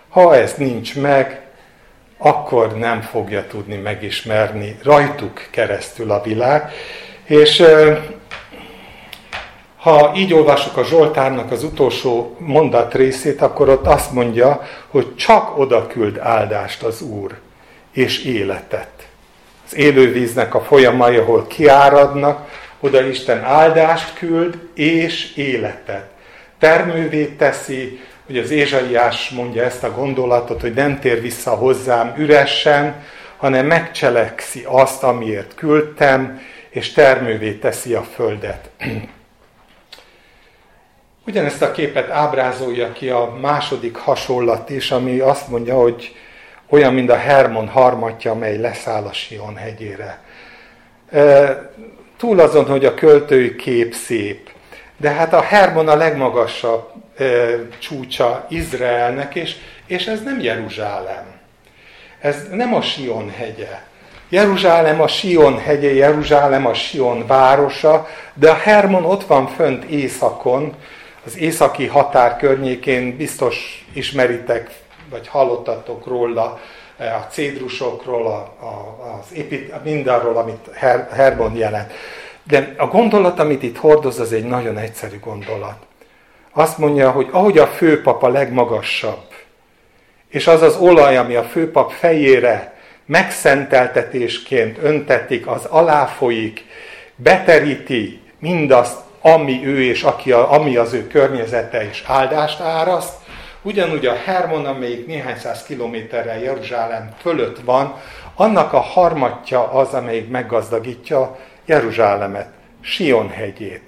Ha 0.08 0.36
ez 0.36 0.54
nincs 0.56 0.96
meg, 0.96 1.40
akkor 2.18 2.78
nem 2.78 3.00
fogja 3.00 3.46
tudni 3.46 3.76
megismerni 3.76 4.78
rajtuk 4.82 5.46
keresztül 5.50 6.10
a 6.10 6.22
világ. 6.22 6.72
És 7.24 7.62
ha 9.76 10.12
így 10.16 10.32
olvassuk 10.32 10.76
a 10.76 10.84
Zsoltárnak 10.84 11.50
az 11.50 11.64
utolsó 11.64 12.36
mondat 12.38 12.94
részét, 12.94 13.42
akkor 13.42 13.68
ott 13.68 13.86
azt 13.86 14.12
mondja, 14.12 14.62
hogy 14.88 15.14
csak 15.16 15.58
oda 15.58 15.86
küld 15.86 16.18
áldást 16.18 16.82
az 16.82 17.02
Úr, 17.02 17.38
és 17.92 18.24
életet. 18.24 19.08
Az 19.66 19.76
élővíznek 19.76 20.54
a 20.54 20.60
folyamai, 20.60 21.16
ahol 21.16 21.46
kiáradnak, 21.46 22.48
oda 22.80 23.02
Isten 23.02 23.44
áldást 23.44 24.14
küld, 24.14 24.68
és 24.74 25.36
életet. 25.36 26.06
Termővé 26.58 27.26
teszi, 27.26 28.00
hogy 28.26 28.38
az 28.38 28.50
Ézsaiás 28.50 29.28
mondja 29.30 29.62
ezt 29.62 29.84
a 29.84 29.92
gondolatot, 29.92 30.60
hogy 30.60 30.74
nem 30.74 30.98
tér 30.98 31.20
vissza 31.20 31.50
hozzám 31.50 32.14
üresen, 32.18 33.04
hanem 33.36 33.66
megcselekszi 33.66 34.64
azt, 34.66 35.02
amiért 35.02 35.54
küldtem, 35.54 36.40
és 36.70 36.92
termővé 36.92 37.52
teszi 37.52 37.94
a 37.94 38.02
földet. 38.02 38.70
Ugyanezt 41.26 41.62
a 41.62 41.70
képet 41.70 42.10
ábrázolja 42.10 42.92
ki 42.92 43.08
a 43.08 43.36
második 43.40 43.96
hasonlat 43.96 44.70
is, 44.70 44.90
ami 44.90 45.18
azt 45.18 45.48
mondja, 45.48 45.74
hogy 45.74 46.16
olyan, 46.68 46.94
mint 46.94 47.10
a 47.10 47.16
Hermon 47.16 47.68
harmatja, 47.68 48.30
amely 48.30 48.56
leszáll 48.56 49.04
a 49.04 49.12
Sion 49.12 49.56
hegyére. 49.56 50.22
Túl 52.18 52.40
azon, 52.40 52.66
hogy 52.66 52.84
a 52.84 52.94
költői 52.94 53.56
kép 53.56 53.94
szép, 53.94 54.50
de 54.96 55.10
hát 55.10 55.32
a 55.32 55.40
Hermon 55.40 55.88
a 55.88 55.96
legmagasabb 55.96 56.92
csúcsa 57.78 58.46
Izraelnek, 58.48 59.34
és, 59.34 59.56
és 59.86 60.06
ez 60.06 60.22
nem 60.22 60.40
Jeruzsálem. 60.40 61.24
Ez 62.20 62.48
nem 62.50 62.74
a 62.74 62.82
Sion 62.82 63.30
hegye. 63.30 63.82
Jeruzsálem 64.28 65.00
a 65.00 65.08
Sion 65.08 65.58
hegye, 65.58 65.92
Jeruzsálem 65.94 66.66
a 66.66 66.74
Sion 66.74 67.26
városa, 67.26 68.08
de 68.34 68.50
a 68.50 68.54
Hermon 68.54 69.04
ott 69.04 69.24
van 69.24 69.46
fönt 69.46 69.84
északon, 69.84 70.74
az 71.24 71.38
északi 71.38 71.86
határ 71.86 72.36
környékén 72.36 73.16
biztos 73.16 73.86
ismeritek, 73.92 74.70
vagy 75.10 75.28
hallottatok 75.28 76.06
róla, 76.06 76.60
a 76.98 77.26
cédrusokról, 77.30 78.26
a, 78.26 78.64
a, 78.64 79.18
az 79.18 79.36
épít, 79.36 79.84
mindarról, 79.84 80.36
amit 80.36 80.68
Her, 80.74 81.08
Hermon 81.12 81.56
jelent. 81.56 81.92
De 82.42 82.74
a 82.76 82.86
gondolat, 82.86 83.38
amit 83.38 83.62
itt 83.62 83.76
hordoz, 83.76 84.20
az 84.20 84.32
egy 84.32 84.44
nagyon 84.44 84.78
egyszerű 84.78 85.18
gondolat. 85.20 85.76
Azt 86.52 86.78
mondja, 86.78 87.10
hogy 87.10 87.28
ahogy 87.30 87.58
a 87.58 87.66
főpap 87.66 88.22
a 88.22 88.28
legmagasabb, 88.28 89.26
és 90.28 90.46
az 90.46 90.62
az 90.62 90.76
olaj, 90.76 91.16
ami 91.16 91.34
a 91.34 91.42
főpap 91.42 91.90
fejére 91.90 92.76
megszenteltetésként 93.06 94.78
öntetik, 94.82 95.46
az 95.46 95.64
aláfolyik, 95.64 96.64
beteríti 97.16 98.20
mindazt, 98.38 98.98
ami 99.20 99.66
ő 99.66 99.82
és 99.82 100.02
aki 100.02 100.32
a, 100.32 100.52
ami 100.52 100.76
az 100.76 100.92
ő 100.92 101.06
környezete 101.06 101.88
és 101.88 102.02
áldást 102.06 102.60
áraszt, 102.60 103.14
ugyanúgy 103.62 104.06
a 104.06 104.14
Hermon, 104.24 104.66
amelyik 104.66 105.06
néhány 105.06 105.36
száz 105.36 105.62
kilométerrel 105.62 106.38
Jeruzsálem 106.38 107.10
fölött 107.20 107.60
van, 107.60 107.94
annak 108.34 108.72
a 108.72 108.80
harmatja 108.80 109.72
az, 109.72 109.94
amelyik 109.94 110.28
meggazdagítja 110.28 111.38
Jeruzsálemet, 111.66 112.48
Sion 112.80 113.30
hegyét. 113.30 113.82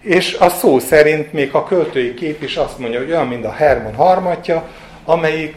És 0.00 0.34
a 0.34 0.48
szó 0.48 0.78
szerint 0.78 1.32
még 1.32 1.54
a 1.54 1.64
költői 1.64 2.14
kép 2.14 2.42
is 2.42 2.56
azt 2.56 2.78
mondja, 2.78 2.98
hogy 2.98 3.10
olyan, 3.10 3.26
mint 3.26 3.44
a 3.44 3.52
Hermon 3.52 3.94
harmatja, 3.94 4.68
amelyik 5.04 5.56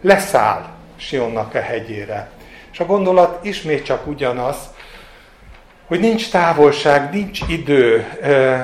leszáll 0.00 0.68
Sionnak 0.96 1.54
a 1.54 1.60
hegyére. 1.60 2.30
És 2.72 2.80
a 2.80 2.86
gondolat 2.86 3.44
ismét 3.44 3.84
csak 3.84 4.06
ugyanaz, 4.06 4.56
hogy 5.86 6.00
nincs 6.00 6.30
távolság, 6.30 7.12
nincs 7.12 7.40
idő, 7.48 8.06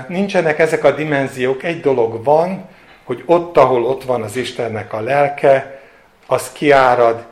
nincsenek 0.08 0.58
ezek 0.58 0.84
a 0.84 0.90
dimenziók. 0.90 1.62
Egy 1.62 1.80
dolog 1.80 2.24
van, 2.24 2.68
hogy 3.06 3.22
ott, 3.26 3.56
ahol 3.56 3.84
ott 3.84 4.04
van 4.04 4.22
az 4.22 4.36
Istennek 4.36 4.92
a 4.92 5.00
lelke, 5.00 5.80
az 6.26 6.52
kiárad, 6.52 7.24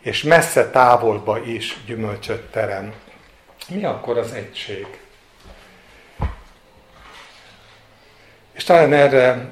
és 0.00 0.22
messze 0.22 0.70
távolba 0.70 1.38
is 1.44 1.76
gyümölcsöt 1.86 2.50
terem. 2.50 2.92
Mi 3.68 3.84
akkor 3.84 4.18
az 4.18 4.32
egység? 4.32 4.86
És 8.52 8.64
talán 8.64 8.92
erre 8.92 9.50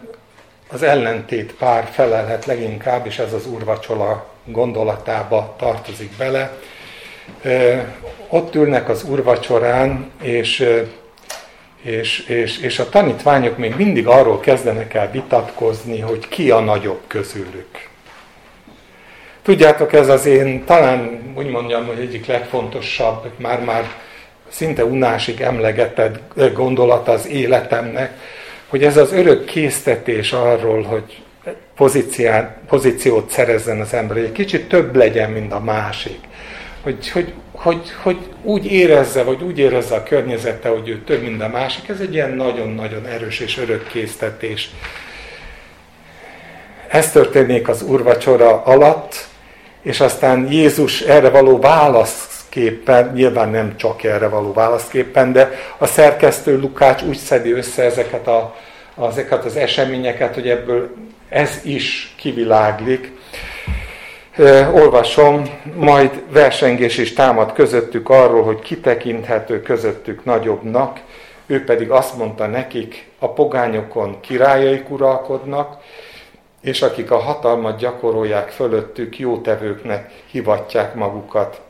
az 0.71 0.83
ellentét 0.83 1.55
pár 1.55 1.89
felelhet 1.93 2.45
leginkább, 2.45 3.07
és 3.07 3.19
ez 3.19 3.33
az 3.33 3.47
úrvacsola 3.47 4.29
gondolatába 4.45 5.55
tartozik 5.59 6.17
bele. 6.17 6.59
Ott 8.29 8.55
ülnek 8.55 8.89
az 8.89 9.03
úrvacsorán, 9.03 10.11
és, 10.23 10.65
és, 11.83 12.19
és, 12.19 12.59
és 12.59 12.79
a 12.79 12.89
tanítványok 12.89 13.59
még 13.59 13.75
mindig 13.77 14.07
arról 14.07 14.41
kezdenek 14.41 14.95
el 14.95 15.11
vitatkozni, 15.11 16.01
hogy 16.01 16.29
ki 16.29 16.51
a 16.51 16.61
nagyobb 16.61 17.01
közülük. 17.07 17.89
Tudjátok, 19.43 19.93
ez 19.93 20.09
az 20.09 20.27
én 20.27 20.65
talán 20.65 21.21
úgy 21.35 21.47
mondjam, 21.47 21.87
hogy 21.87 21.99
egyik 21.99 22.27
legfontosabb, 22.27 23.31
már-már 23.37 23.85
szinte 24.49 24.85
unásig 24.85 25.41
emlegetett 25.41 26.19
gondolat 26.53 27.09
az 27.09 27.29
életemnek, 27.29 28.19
hogy 28.69 28.85
ez 28.85 28.97
az 28.97 29.13
örök 29.13 29.45
késztetés 29.45 30.33
arról, 30.33 30.83
hogy 30.83 31.23
pozíciót 32.67 33.31
szerezzen 33.31 33.81
az 33.81 33.95
ember, 33.95 34.17
hogy 34.17 34.27
egy 34.27 34.33
kicsit 34.33 34.69
több 34.69 34.97
legyen, 34.97 35.31
mint 35.31 35.53
a 35.53 35.61
másik. 35.61 36.19
Hogy, 36.89 37.11
hogy, 37.11 37.33
hogy, 37.53 37.93
hogy 38.03 38.19
úgy 38.43 38.67
érezze, 38.73 39.23
vagy 39.23 39.43
úgy 39.43 39.59
érezze 39.59 39.95
a 39.95 40.03
környezete, 40.03 40.69
hogy 40.69 40.89
ő 40.89 41.03
több, 41.03 41.23
mint 41.23 41.43
a 41.43 41.49
másik. 41.49 41.89
Ez 41.89 42.01
egy 42.01 42.15
ilyen 42.15 42.31
nagyon-nagyon 42.31 43.07
erős 43.07 43.41
és 43.41 43.59
örök 43.59 43.89
késztetés. 43.89 44.71
Ez 46.89 47.13
történik 47.13 47.69
az 47.69 47.83
urvacsora 47.83 48.63
alatt, 48.63 49.27
és 49.83 50.01
aztán 50.01 50.53
Jézus 50.53 51.01
erre 51.01 51.29
való 51.29 51.59
válaszképpen, 51.59 53.13
nyilván 53.15 53.49
nem 53.49 53.77
csak 53.77 54.03
erre 54.03 54.29
való 54.29 54.53
válaszképpen, 54.53 55.33
de 55.33 55.51
a 55.79 55.87
szerkesztő 55.87 56.59
Lukács 56.59 57.03
úgy 57.03 57.17
szedi 57.17 57.53
össze 57.53 57.83
ezeket, 57.83 58.27
a, 58.27 58.57
ezeket 59.11 59.45
az 59.45 59.57
eseményeket, 59.57 60.35
hogy 60.35 60.49
ebből 60.49 60.95
ez 61.29 61.61
is 61.63 62.15
kiviláglik. 62.17 63.13
Olvasom, 64.73 65.43
majd 65.75 66.23
versengés 66.31 66.99
is 66.99 67.13
támad 67.13 67.53
közöttük 67.53 68.09
arról, 68.09 68.43
hogy 68.43 68.59
kitekinthető 68.59 69.63
közöttük 69.63 70.25
nagyobbnak, 70.25 71.01
ő 71.47 71.65
pedig 71.65 71.91
azt 71.91 72.17
mondta 72.17 72.47
nekik, 72.47 73.09
a 73.19 73.33
pogányokon 73.33 74.21
királyaik 74.21 74.91
uralkodnak, 74.91 75.83
és 76.61 76.83
akik 76.83 77.11
a 77.11 77.19
hatalmat 77.19 77.79
gyakorolják 77.79 78.49
fölöttük, 78.49 79.19
jótevőknek 79.19 80.11
hivatják 80.31 80.95
magukat. 80.95 81.61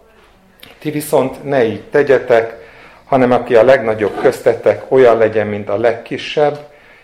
Ti 0.78 0.90
viszont 0.90 1.44
ne 1.44 1.64
így 1.64 1.82
tegyetek, 1.82 2.56
hanem 3.04 3.32
aki 3.32 3.54
a 3.54 3.64
legnagyobb 3.64 4.20
köztetek, 4.20 4.84
olyan 4.88 5.18
legyen, 5.18 5.46
mint 5.46 5.68
a 5.68 5.76
legkisebb, 5.76 6.58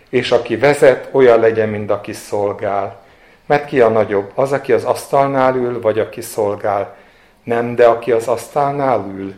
és 0.09 0.31
aki 0.31 0.57
vezet, 0.57 1.09
olyan 1.12 1.40
legyen, 1.40 1.68
mint 1.68 1.90
aki 1.90 2.12
szolgál. 2.12 3.03
Mert 3.46 3.64
ki 3.64 3.80
a 3.80 3.88
nagyobb? 3.88 4.33
Az, 4.35 4.52
aki 4.52 4.72
az 4.72 4.85
asztalnál 4.85 5.57
ül, 5.57 5.80
vagy 5.80 5.98
aki 5.98 6.20
szolgál? 6.20 6.96
Nem, 7.42 7.74
de 7.74 7.87
aki 7.87 8.12
az 8.12 8.28
asztalnál 8.28 9.04
ül. 9.16 9.35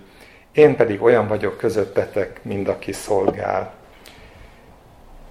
Én 0.53 0.77
pedig 0.77 1.03
olyan 1.03 1.29
vagyok 1.29 1.57
közöttetek, 1.57 2.41
mint 2.43 2.69
aki 2.69 2.93
szolgál. 2.93 3.73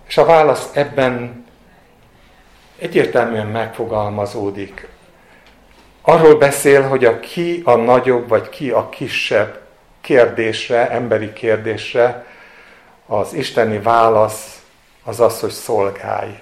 És 0.07 0.17
a 0.17 0.25
válasz 0.25 0.69
ebben 0.73 1.45
egyértelműen 2.79 3.47
megfogalmazódik. 3.47 4.87
Arról 6.01 6.35
beszél, 6.35 6.81
hogy 6.81 7.05
a 7.05 7.19
ki 7.19 7.61
a 7.65 7.75
nagyobb, 7.75 8.27
vagy 8.27 8.49
ki 8.49 8.71
a 8.71 8.89
kisebb 8.89 9.59
kérdésre, 10.01 10.89
emberi 10.89 11.33
kérdésre, 11.33 12.25
az 13.05 13.33
isteni 13.33 13.79
válasz 13.79 14.63
az 15.03 15.19
az, 15.19 15.39
hogy 15.39 15.49
szolgálj. 15.49 16.39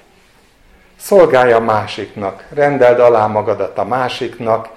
Szolgálj 1.04 1.52
a 1.52 1.60
másiknak, 1.60 2.46
rendeld 2.54 3.00
alá 3.00 3.28
magadat 3.28 3.78
a 3.78 3.86
másiknak, 3.86 4.70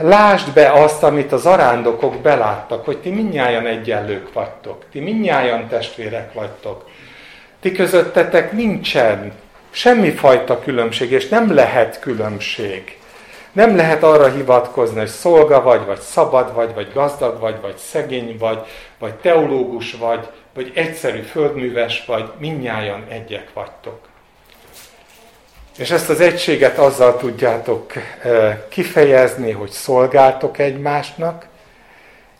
Lásd 0.00 0.52
be 0.52 0.72
azt, 0.72 1.02
amit 1.02 1.32
az 1.32 1.46
arándokok 1.46 2.16
beláttak, 2.16 2.84
hogy 2.84 2.98
ti 2.98 3.10
minnyáján 3.10 3.66
egyenlők 3.66 4.32
vagytok, 4.32 4.84
ti 4.90 5.00
minnyáján 5.00 5.68
testvérek 5.68 6.32
vagytok. 6.32 6.88
Ti 7.60 7.72
közöttetek 7.72 8.52
nincsen 8.52 9.32
Semmifajta 9.70 10.58
különbség, 10.58 11.10
és 11.10 11.28
nem 11.28 11.54
lehet 11.54 12.00
különbség. 12.00 12.98
Nem 13.52 13.76
lehet 13.76 14.02
arra 14.02 14.30
hivatkozni, 14.30 14.98
hogy 14.98 15.08
szolga 15.08 15.62
vagy, 15.62 15.84
vagy 15.86 16.00
szabad 16.00 16.54
vagy, 16.54 16.74
vagy 16.74 16.92
gazdag 16.94 17.40
vagy, 17.40 17.60
vagy 17.60 17.76
szegény 17.76 18.36
vagy, 18.38 18.58
vagy 18.98 19.14
teológus 19.14 19.92
vagy, 19.92 20.28
vagy 20.54 20.72
egyszerű 20.74 21.20
földműves 21.20 22.04
vagy, 22.06 22.30
minnyáján 22.38 23.04
egyek 23.08 23.48
vagytok. 23.54 24.09
És 25.78 25.90
ezt 25.90 26.08
az 26.08 26.20
egységet 26.20 26.78
azzal 26.78 27.16
tudjátok 27.16 27.92
eh, 27.96 28.58
kifejezni, 28.68 29.50
hogy 29.50 29.70
szolgáltok 29.70 30.58
egymásnak, 30.58 31.46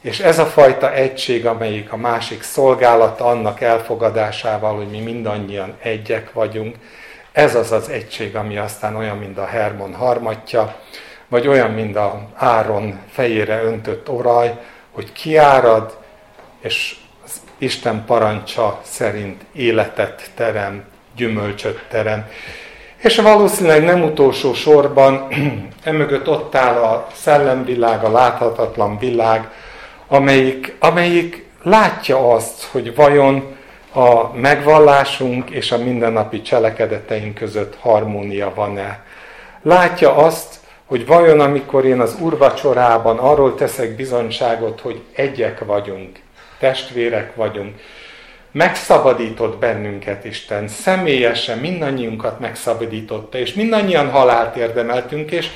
és 0.02 0.20
ez 0.20 0.38
a 0.38 0.46
fajta 0.46 0.92
egység, 0.92 1.46
amelyik 1.46 1.92
a 1.92 1.96
másik 1.96 2.42
szolgálata 2.42 3.24
annak 3.24 3.60
elfogadásával, 3.60 4.76
hogy 4.76 4.90
mi 4.90 5.00
mindannyian 5.00 5.76
egyek 5.82 6.32
vagyunk, 6.32 6.76
ez 7.32 7.54
az 7.54 7.72
az 7.72 7.88
egység, 7.88 8.36
ami 8.36 8.56
aztán 8.56 8.96
olyan, 8.96 9.16
mint 9.16 9.38
a 9.38 9.46
Hermon 9.46 9.94
harmatja, 9.94 10.76
vagy 11.28 11.46
olyan, 11.46 11.70
mint 11.70 11.96
a 11.96 12.28
Áron 12.34 13.00
fejére 13.10 13.62
öntött 13.62 14.08
oraj, 14.08 14.58
hogy 14.90 15.12
kiárad, 15.12 15.98
és 16.60 16.96
az 17.24 17.40
Isten 17.58 18.04
parancsa 18.04 18.80
szerint 18.84 19.42
életet 19.52 20.30
terem, 20.34 20.84
gyümölcsöt 21.16 21.86
terem. 21.88 22.28
És 23.00 23.16
valószínűleg 23.16 23.84
nem 23.84 24.02
utolsó 24.02 24.52
sorban 24.54 25.26
emögött 25.84 26.28
ott 26.28 26.54
áll 26.54 26.82
a 26.82 27.06
szellemvilág, 27.12 28.04
a 28.04 28.10
láthatatlan 28.10 28.98
világ, 28.98 29.48
amelyik, 30.08 30.76
amelyik 30.78 31.46
látja 31.62 32.32
azt, 32.32 32.64
hogy 32.64 32.94
vajon 32.94 33.56
a 33.92 34.32
megvallásunk 34.34 35.50
és 35.50 35.72
a 35.72 35.78
mindennapi 35.78 36.42
cselekedeteink 36.42 37.34
között 37.34 37.76
harmónia 37.80 38.52
van-e. 38.54 39.04
Látja 39.62 40.16
azt, 40.16 40.58
hogy 40.86 41.06
vajon 41.06 41.40
amikor 41.40 41.84
én 41.84 42.00
az 42.00 42.16
urvacsorában 42.20 43.18
arról 43.18 43.54
teszek 43.54 43.96
bizonyságot, 43.96 44.80
hogy 44.80 45.00
egyek 45.12 45.64
vagyunk, 45.64 46.18
testvérek 46.58 47.34
vagyunk, 47.34 47.74
megszabadított 48.52 49.58
bennünket 49.58 50.24
Isten, 50.24 50.68
személyesen 50.68 51.58
mindannyiunkat 51.58 52.40
megszabadította, 52.40 53.38
és 53.38 53.54
mindannyian 53.54 54.10
halált 54.10 54.56
érdemeltünk, 54.56 55.30
és, 55.30 55.48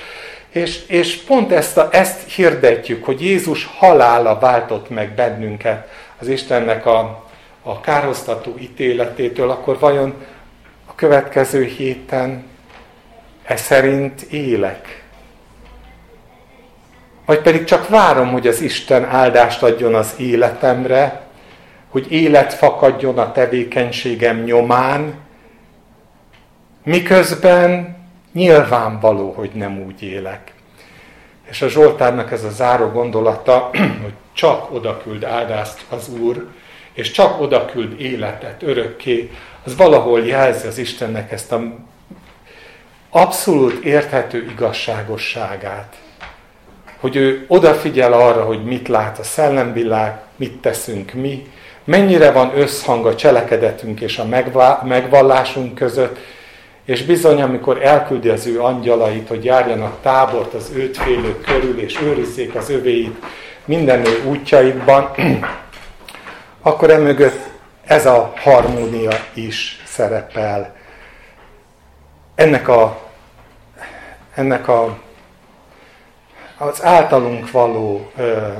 és, 0.48 0.87
és 0.87 1.16
pont 1.16 1.52
ezt, 1.52 1.76
a, 1.76 1.88
ezt 1.92 2.33
hirdetjük, 2.33 3.04
hogy 3.04 3.20
Jézus 3.20 3.70
halála 3.76 4.38
váltott 4.38 4.90
meg 4.90 5.14
bennünket 5.14 5.88
az 6.18 6.28
Istennek 6.28 6.87
a, 6.87 7.24
a 7.62 7.80
kárhoztató 7.80 8.54
ítéletétől, 8.59 9.50
akkor 9.50 9.78
vajon 9.78 10.14
a 10.87 10.94
következő 10.94 11.64
héten 11.64 12.44
e 13.44 13.57
szerint 13.57 14.22
élek? 14.22 15.02
Vagy 17.26 17.40
pedig 17.40 17.64
csak 17.64 17.88
várom, 17.88 18.33
hogy 18.33 18.46
az 18.46 18.61
Isten 18.61 19.04
áldást 19.04 19.62
adjon 19.62 19.94
az 19.94 20.14
életemre, 20.16 21.23
hogy 21.94 22.12
élet 22.12 22.54
fakadjon 22.54 23.18
a 23.18 23.33
tevékenységem 23.33 24.42
nyomán, 24.42 25.14
miközben 26.83 27.96
nyilvánvaló, 28.33 29.33
hogy 29.33 29.50
nem 29.52 29.83
úgy 29.87 30.02
élek. 30.02 30.52
És 31.50 31.62
a 31.62 31.68
Zsoltárnak 31.68 32.33
ez 32.33 32.44
a 32.44 32.50
záró 32.50 32.88
gondolata, 32.88 33.70
hogy 34.02 34.12
csak 34.33 34.72
oda 34.72 34.96
küld 34.96 35.24
áldást 35.24 35.85
az 35.88 36.09
Úr, 36.09 36.48
és 36.92 37.11
csak 37.11 37.40
oda 37.40 37.64
küld 37.64 38.00
életet 38.00 38.62
örökké, 38.62 39.30
az 39.64 39.76
valahol 39.76 40.26
jelzi 40.26 40.66
az 40.66 40.78
Istennek 40.78 41.33
ezt 41.33 41.52
a 41.52 41.62
abszolút 43.11 43.85
érthető 43.85 44.46
igazságosságát 44.50 45.96
hogy 47.04 47.16
ő 47.16 47.44
odafigyel 47.48 48.12
arra, 48.12 48.44
hogy 48.44 48.64
mit 48.64 48.88
lát 48.88 49.18
a 49.18 49.22
szellemvilág, 49.22 50.20
mit 50.37 50.57
teszünk 50.57 51.12
mi, 51.12 51.46
mennyire 51.85 52.31
van 52.31 52.53
összhang 52.59 53.07
a 53.07 53.14
cselekedetünk 53.14 54.01
és 54.01 54.18
a 54.18 54.27
megvallásunk 54.85 55.75
között, 55.75 56.18
és 56.85 57.05
bizony, 57.05 57.42
amikor 57.42 57.83
elküldi 57.83 58.29
az 58.29 58.47
ő 58.47 58.61
angyalait, 58.61 59.29
hogy 59.29 59.44
járjanak 59.44 60.01
tábort 60.03 60.55
az 60.55 60.70
őt 60.75 60.97
félők 60.97 61.40
körül, 61.40 61.79
és 61.81 62.01
őrizzék 62.03 62.55
az 62.55 62.70
övéit 62.70 63.16
minden 63.64 64.07
ő 64.07 64.25
útjaikban, 64.27 65.11
akkor 66.62 66.90
emögött 66.90 67.38
ez 67.87 68.07
a 68.07 68.33
harmónia 68.37 69.12
is 69.35 69.83
szerepel. 69.87 70.77
Ennek 72.35 72.68
a, 72.68 73.01
ennek 74.35 74.68
a 74.68 74.99
az 76.59 76.85
általunk 76.85 77.51
való 77.51 78.11
ö, 78.16 78.53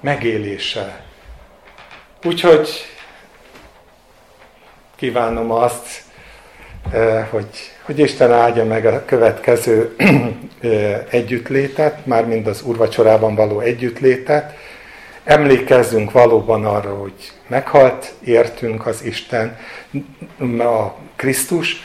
megélése. 0.00 1.04
Úgyhogy 2.24 2.68
kívánom 4.96 5.50
azt, 5.50 6.02
ö, 6.92 7.20
hogy, 7.30 7.46
hogy 7.82 7.98
Isten 7.98 8.32
áldja 8.32 8.64
meg 8.64 8.86
a 8.86 9.04
következő 9.04 9.96
ö, 10.60 10.96
együttlétet, 11.10 12.06
mármint 12.06 12.46
az 12.46 12.62
urvacsorában 12.62 13.34
való 13.34 13.60
együttlétet. 13.60 14.56
Emlékezzünk 15.24 16.10
valóban 16.10 16.64
arra, 16.64 16.94
hogy 16.94 17.32
meghalt, 17.46 18.12
értünk 18.24 18.86
az 18.86 19.04
Isten, 19.04 19.58
a 20.58 20.94
Krisztus, 21.16 21.82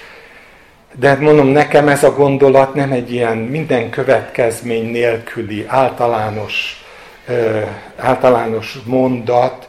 de 0.96 1.08
hát 1.08 1.20
mondom, 1.20 1.48
nekem 1.48 1.88
ez 1.88 2.04
a 2.04 2.14
gondolat 2.14 2.74
nem 2.74 2.92
egy 2.92 3.12
ilyen 3.12 3.38
minden 3.38 3.90
következmény 3.90 4.92
nélküli 4.92 5.66
általános, 5.68 6.86
ö, 7.28 7.62
általános 7.98 8.78
mondat, 8.86 9.68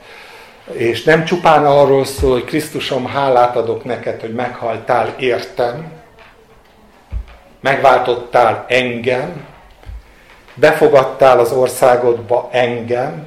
és 0.72 1.02
nem 1.02 1.24
csupán 1.24 1.66
arról 1.66 2.04
szól, 2.04 2.32
hogy 2.32 2.44
Krisztusom, 2.44 3.06
hálát 3.06 3.56
adok 3.56 3.84
neked, 3.84 4.20
hogy 4.20 4.34
meghaltál, 4.34 5.14
értem, 5.18 5.92
megváltottál 7.60 8.64
engem, 8.68 9.46
befogadtál 10.54 11.38
az 11.38 11.52
országodba 11.52 12.48
engem. 12.52 13.26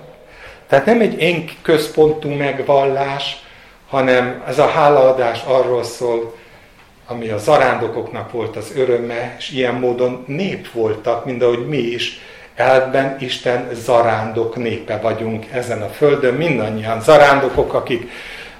Tehát 0.67 0.85
nem 0.85 1.01
egy 1.01 1.21
én 1.21 1.49
központú 1.61 2.29
megvallás, 2.29 3.43
hanem 3.89 4.43
ez 4.47 4.59
a 4.59 4.67
hálaadás 4.67 5.43
arról 5.43 5.83
szól, 5.83 6.35
ami 7.07 7.29
a 7.29 7.37
zarándokoknak 7.37 8.31
volt 8.31 8.55
az 8.55 8.71
öröme, 8.75 9.35
és 9.37 9.51
ilyen 9.51 9.73
módon 9.73 10.23
nép 10.27 10.71
voltak, 10.71 11.25
mint 11.25 11.43
ahogy 11.43 11.67
mi 11.67 11.77
is, 11.77 12.19
elben 12.59 13.15
Isten 13.19 13.67
zarándok 13.73 14.55
népe 14.55 14.97
vagyunk 14.97 15.45
ezen 15.51 15.81
a 15.81 15.89
földön, 15.89 16.33
mindannyian 16.33 17.01
zarándokok, 17.01 17.73
akik 17.73 18.11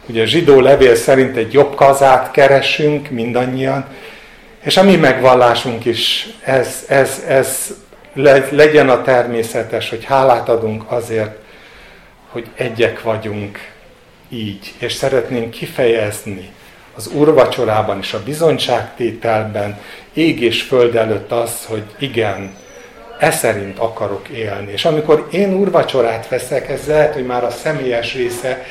ugye 0.06 0.26
zsidó 0.26 0.60
levél 0.60 0.96
szerint 0.96 1.36
egy 1.38 1.54
jobb 1.54 1.76
kazát 1.76 2.32
keresünk, 2.32 3.10
mindannyian, 3.10 3.86
és 4.64 4.78
a 4.78 4.84
mi 4.84 4.96
megvallásunk 4.96 5.86
is 5.86 6.28
ez, 6.44 6.86
ez, 6.88 7.24
ez 7.28 7.74
legyen 8.50 8.90
a 8.90 9.02
természetes, 9.02 9.90
hogy 9.90 10.04
hálát 10.04 10.50
adunk 10.50 10.92
azért, 10.92 11.38
hogy 12.30 12.48
egyek 12.56 13.02
vagyunk 13.02 13.60
így, 14.30 14.74
és 14.78 14.94
szeretnénk 14.94 15.50
kifejezni 15.50 16.50
az 16.96 17.08
úrvacsorában 17.08 18.00
és 18.02 18.14
a 18.14 18.24
bizonyságtételben 18.24 19.80
ég 20.14 20.42
és 20.42 20.62
föld 20.62 20.96
előtt 20.96 21.32
az, 21.32 21.66
hogy 21.66 21.84
igen, 21.98 22.56
e 23.20 23.32
szerint 23.32 23.80
akarok 23.80 24.28
élni. 24.28 24.72
És 24.72 24.86
amikor 24.86 25.28
én 25.32 25.54
úrvacsorát 25.54 26.28
veszek, 26.28 26.70
ez 26.70 26.88
lehet, 26.88 27.14
hogy 27.14 27.26
már 27.26 27.44
a 27.44 27.50
személyes 27.50 28.14
része, 28.14 28.66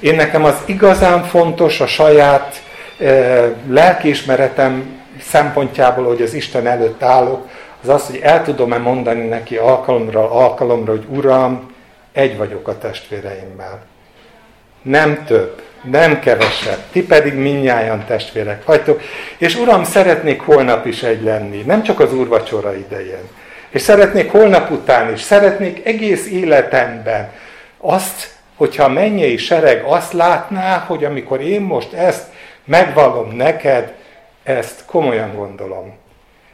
én 0.00 0.14
nekem 0.14 0.44
az 0.44 0.62
igazán 0.64 1.24
fontos 1.24 1.80
a 1.80 1.86
saját 1.86 2.62
e, 2.98 3.04
lelkiismeretem 3.68 5.00
szempontjából, 5.22 6.04
hogy 6.04 6.22
az 6.22 6.34
Isten 6.34 6.66
előtt 6.66 7.02
állok, 7.02 7.48
az 7.82 7.88
az, 7.88 8.06
hogy 8.06 8.20
el 8.22 8.44
tudom-e 8.44 8.78
mondani 8.78 9.26
neki 9.26 9.56
alkalomra 9.56 10.30
alkalomra, 10.30 10.92
hogy 10.92 11.06
Uram, 11.08 11.74
egy 12.12 12.36
vagyok 12.36 12.68
a 12.68 12.78
testvéreimmel. 12.78 13.82
Nem 14.82 15.24
több 15.24 15.62
nem 15.82 16.20
kevesebb, 16.20 16.78
ti 16.92 17.02
pedig 17.02 17.34
minnyáján 17.34 18.04
testvérek 18.06 18.64
vagytok, 18.64 19.00
és 19.38 19.56
Uram, 19.56 19.84
szeretnék 19.84 20.40
holnap 20.40 20.86
is 20.86 21.02
egy 21.02 21.22
lenni, 21.22 21.62
nem 21.66 21.82
csak 21.82 22.00
az 22.00 22.14
úrvacsora 22.14 22.76
idején, 22.76 23.28
és 23.78 23.84
szeretnék 23.84 24.30
holnap 24.30 24.70
után 24.70 25.12
is, 25.12 25.20
szeretnék 25.20 25.86
egész 25.86 26.30
életemben 26.30 27.32
azt, 27.76 28.36
hogyha 28.56 28.84
a 28.84 28.88
mennyei 28.88 29.36
sereg 29.36 29.84
azt 29.84 30.12
látná, 30.12 30.78
hogy 30.78 31.04
amikor 31.04 31.40
én 31.40 31.60
most 31.60 31.92
ezt 31.92 32.26
megvallom 32.64 33.36
neked, 33.36 33.94
ezt 34.42 34.84
komolyan 34.84 35.34
gondolom. 35.34 35.96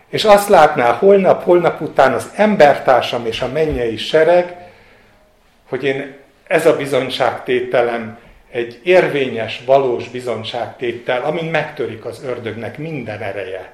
És 0.08 0.24
azt 0.24 0.48
látná 0.48 0.92
holnap, 0.92 1.44
holnap 1.44 1.80
után 1.80 2.12
az 2.12 2.30
embertársam 2.36 3.26
és 3.26 3.40
a 3.40 3.48
mennyei 3.48 3.96
sereg, 3.96 4.56
hogy 5.68 5.84
én 5.84 6.16
ez 6.46 6.66
a 6.66 6.76
bizonyságtételem 6.76 8.18
egy 8.50 8.80
érvényes, 8.82 9.62
valós 9.66 10.08
bizonságtétel, 10.08 11.22
amin 11.22 11.44
megtörik 11.44 12.04
az 12.04 12.22
ördögnek 12.24 12.78
minden 12.78 13.22
ereje. 13.22 13.72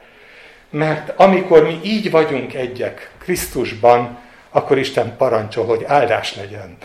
Mert 0.71 1.13
amikor 1.17 1.63
mi 1.63 1.81
így 1.83 2.11
vagyunk 2.11 2.55
egyek 2.55 3.11
Krisztusban, 3.19 4.19
akkor 4.51 4.79
Isten 4.79 5.17
parancsol, 5.17 5.65
hogy 5.65 5.85
áldás 5.87 6.37
legyen, 6.37 6.77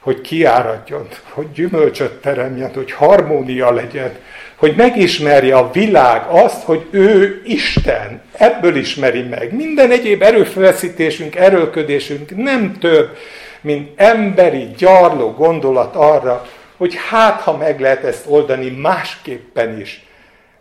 hogy 0.00 0.20
kiáradjon, 0.20 1.08
hogy 1.30 1.52
gyümölcsöt 1.52 2.20
teremjen, 2.20 2.70
hogy 2.74 2.92
harmónia 2.92 3.72
legyen, 3.72 4.16
hogy 4.56 4.74
megismerje 4.76 5.56
a 5.56 5.70
világ 5.70 6.26
azt, 6.28 6.62
hogy 6.62 6.86
ő 6.90 7.42
Isten. 7.44 8.22
Ebből 8.32 8.76
ismeri 8.76 9.22
meg. 9.22 9.54
Minden 9.54 9.90
egyéb 9.90 10.22
erőfeszítésünk, 10.22 11.34
erőködésünk 11.36 12.36
nem 12.36 12.78
több, 12.78 13.16
mint 13.60 14.00
emberi, 14.00 14.68
gyarló 14.76 15.30
gondolat 15.30 15.96
arra, 15.96 16.46
hogy 16.76 16.96
hát, 17.10 17.40
ha 17.40 17.56
meg 17.56 17.80
lehet 17.80 18.04
ezt 18.04 18.24
oldani 18.28 18.70
másképpen 18.70 19.80
is, 19.80 20.06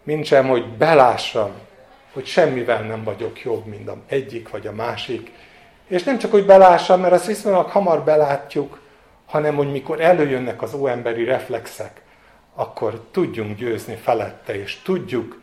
mint 0.03 0.25
sem, 0.25 0.47
hogy 0.47 0.65
belássam, 0.65 1.51
hogy 2.13 2.25
semmivel 2.25 2.81
nem 2.81 3.03
vagyok 3.03 3.41
jobb, 3.41 3.65
mint 3.65 3.89
a 3.89 3.97
egyik 4.07 4.49
vagy 4.49 4.67
a 4.67 4.71
másik. 4.71 5.31
És 5.87 6.03
nem 6.03 6.17
csak, 6.17 6.31
hogy 6.31 6.45
belássam, 6.45 7.01
mert 7.01 7.13
azt 7.13 7.25
viszonylag 7.25 7.69
hamar 7.69 8.03
belátjuk, 8.03 8.81
hanem, 9.25 9.55
hogy 9.55 9.71
mikor 9.71 10.01
előjönnek 10.01 10.61
az 10.61 10.73
óemberi 10.73 11.23
reflexek, 11.23 12.01
akkor 12.55 13.07
tudjunk 13.11 13.57
győzni 13.57 13.95
felette, 13.95 14.61
és 14.61 14.81
tudjuk 14.81 15.41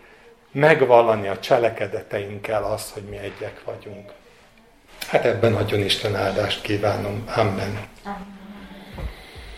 megvallani 0.52 1.28
a 1.28 1.38
cselekedeteinkkel 1.38 2.64
azt, 2.64 2.92
hogy 2.92 3.02
mi 3.02 3.16
egyek 3.16 3.64
vagyunk. 3.64 4.12
Hát 5.08 5.24
ebben 5.24 5.52
nagyon 5.52 5.80
Isten 5.80 6.16
áldást 6.16 6.62
kívánom. 6.62 7.24
Amen. 7.36 7.88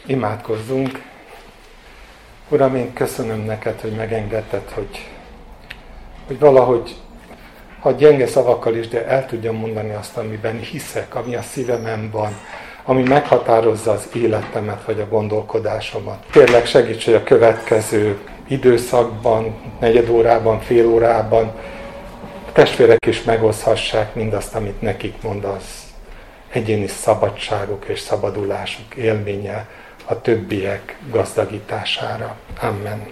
Imádkozzunk. 0.06 1.02
Uram, 2.48 2.76
én 2.76 2.92
köszönöm 2.92 3.40
neked, 3.40 3.80
hogy 3.80 3.92
megengedted, 3.92 4.70
hogy, 4.70 5.08
hogy 6.26 6.38
valahogy, 6.38 6.94
ha 7.80 7.90
gyenge 7.90 8.26
szavakkal 8.26 8.76
is, 8.76 8.88
de 8.88 9.06
el 9.06 9.26
tudjam 9.26 9.56
mondani 9.56 9.92
azt, 9.92 10.16
amiben 10.16 10.58
hiszek, 10.58 11.14
ami 11.14 11.34
a 11.34 11.42
szívemen 11.42 12.10
van, 12.10 12.36
ami 12.84 13.02
meghatározza 13.02 13.90
az 13.90 14.08
életemet, 14.14 14.84
vagy 14.84 15.00
a 15.00 15.08
gondolkodásomat. 15.08 16.24
Kérlek 16.30 16.66
segíts, 16.66 17.04
hogy 17.04 17.14
a 17.14 17.22
következő 17.22 18.18
időszakban, 18.48 19.54
negyed 19.80 20.08
órában, 20.08 20.60
fél 20.60 20.86
órában 20.86 21.52
a 22.48 22.52
testvérek 22.52 23.06
is 23.06 23.22
megoszhassák 23.22 24.14
mindazt, 24.14 24.54
amit 24.54 24.80
nekik 24.80 25.22
mondasz. 25.22 25.86
Egyéni 26.52 26.86
szabadságuk 26.86 27.84
és 27.88 28.00
szabadulásuk 28.00 28.94
élménye 28.94 29.66
a 30.04 30.20
többiek 30.20 30.98
gazdagítására. 31.10 32.36
Amen. 32.60 33.06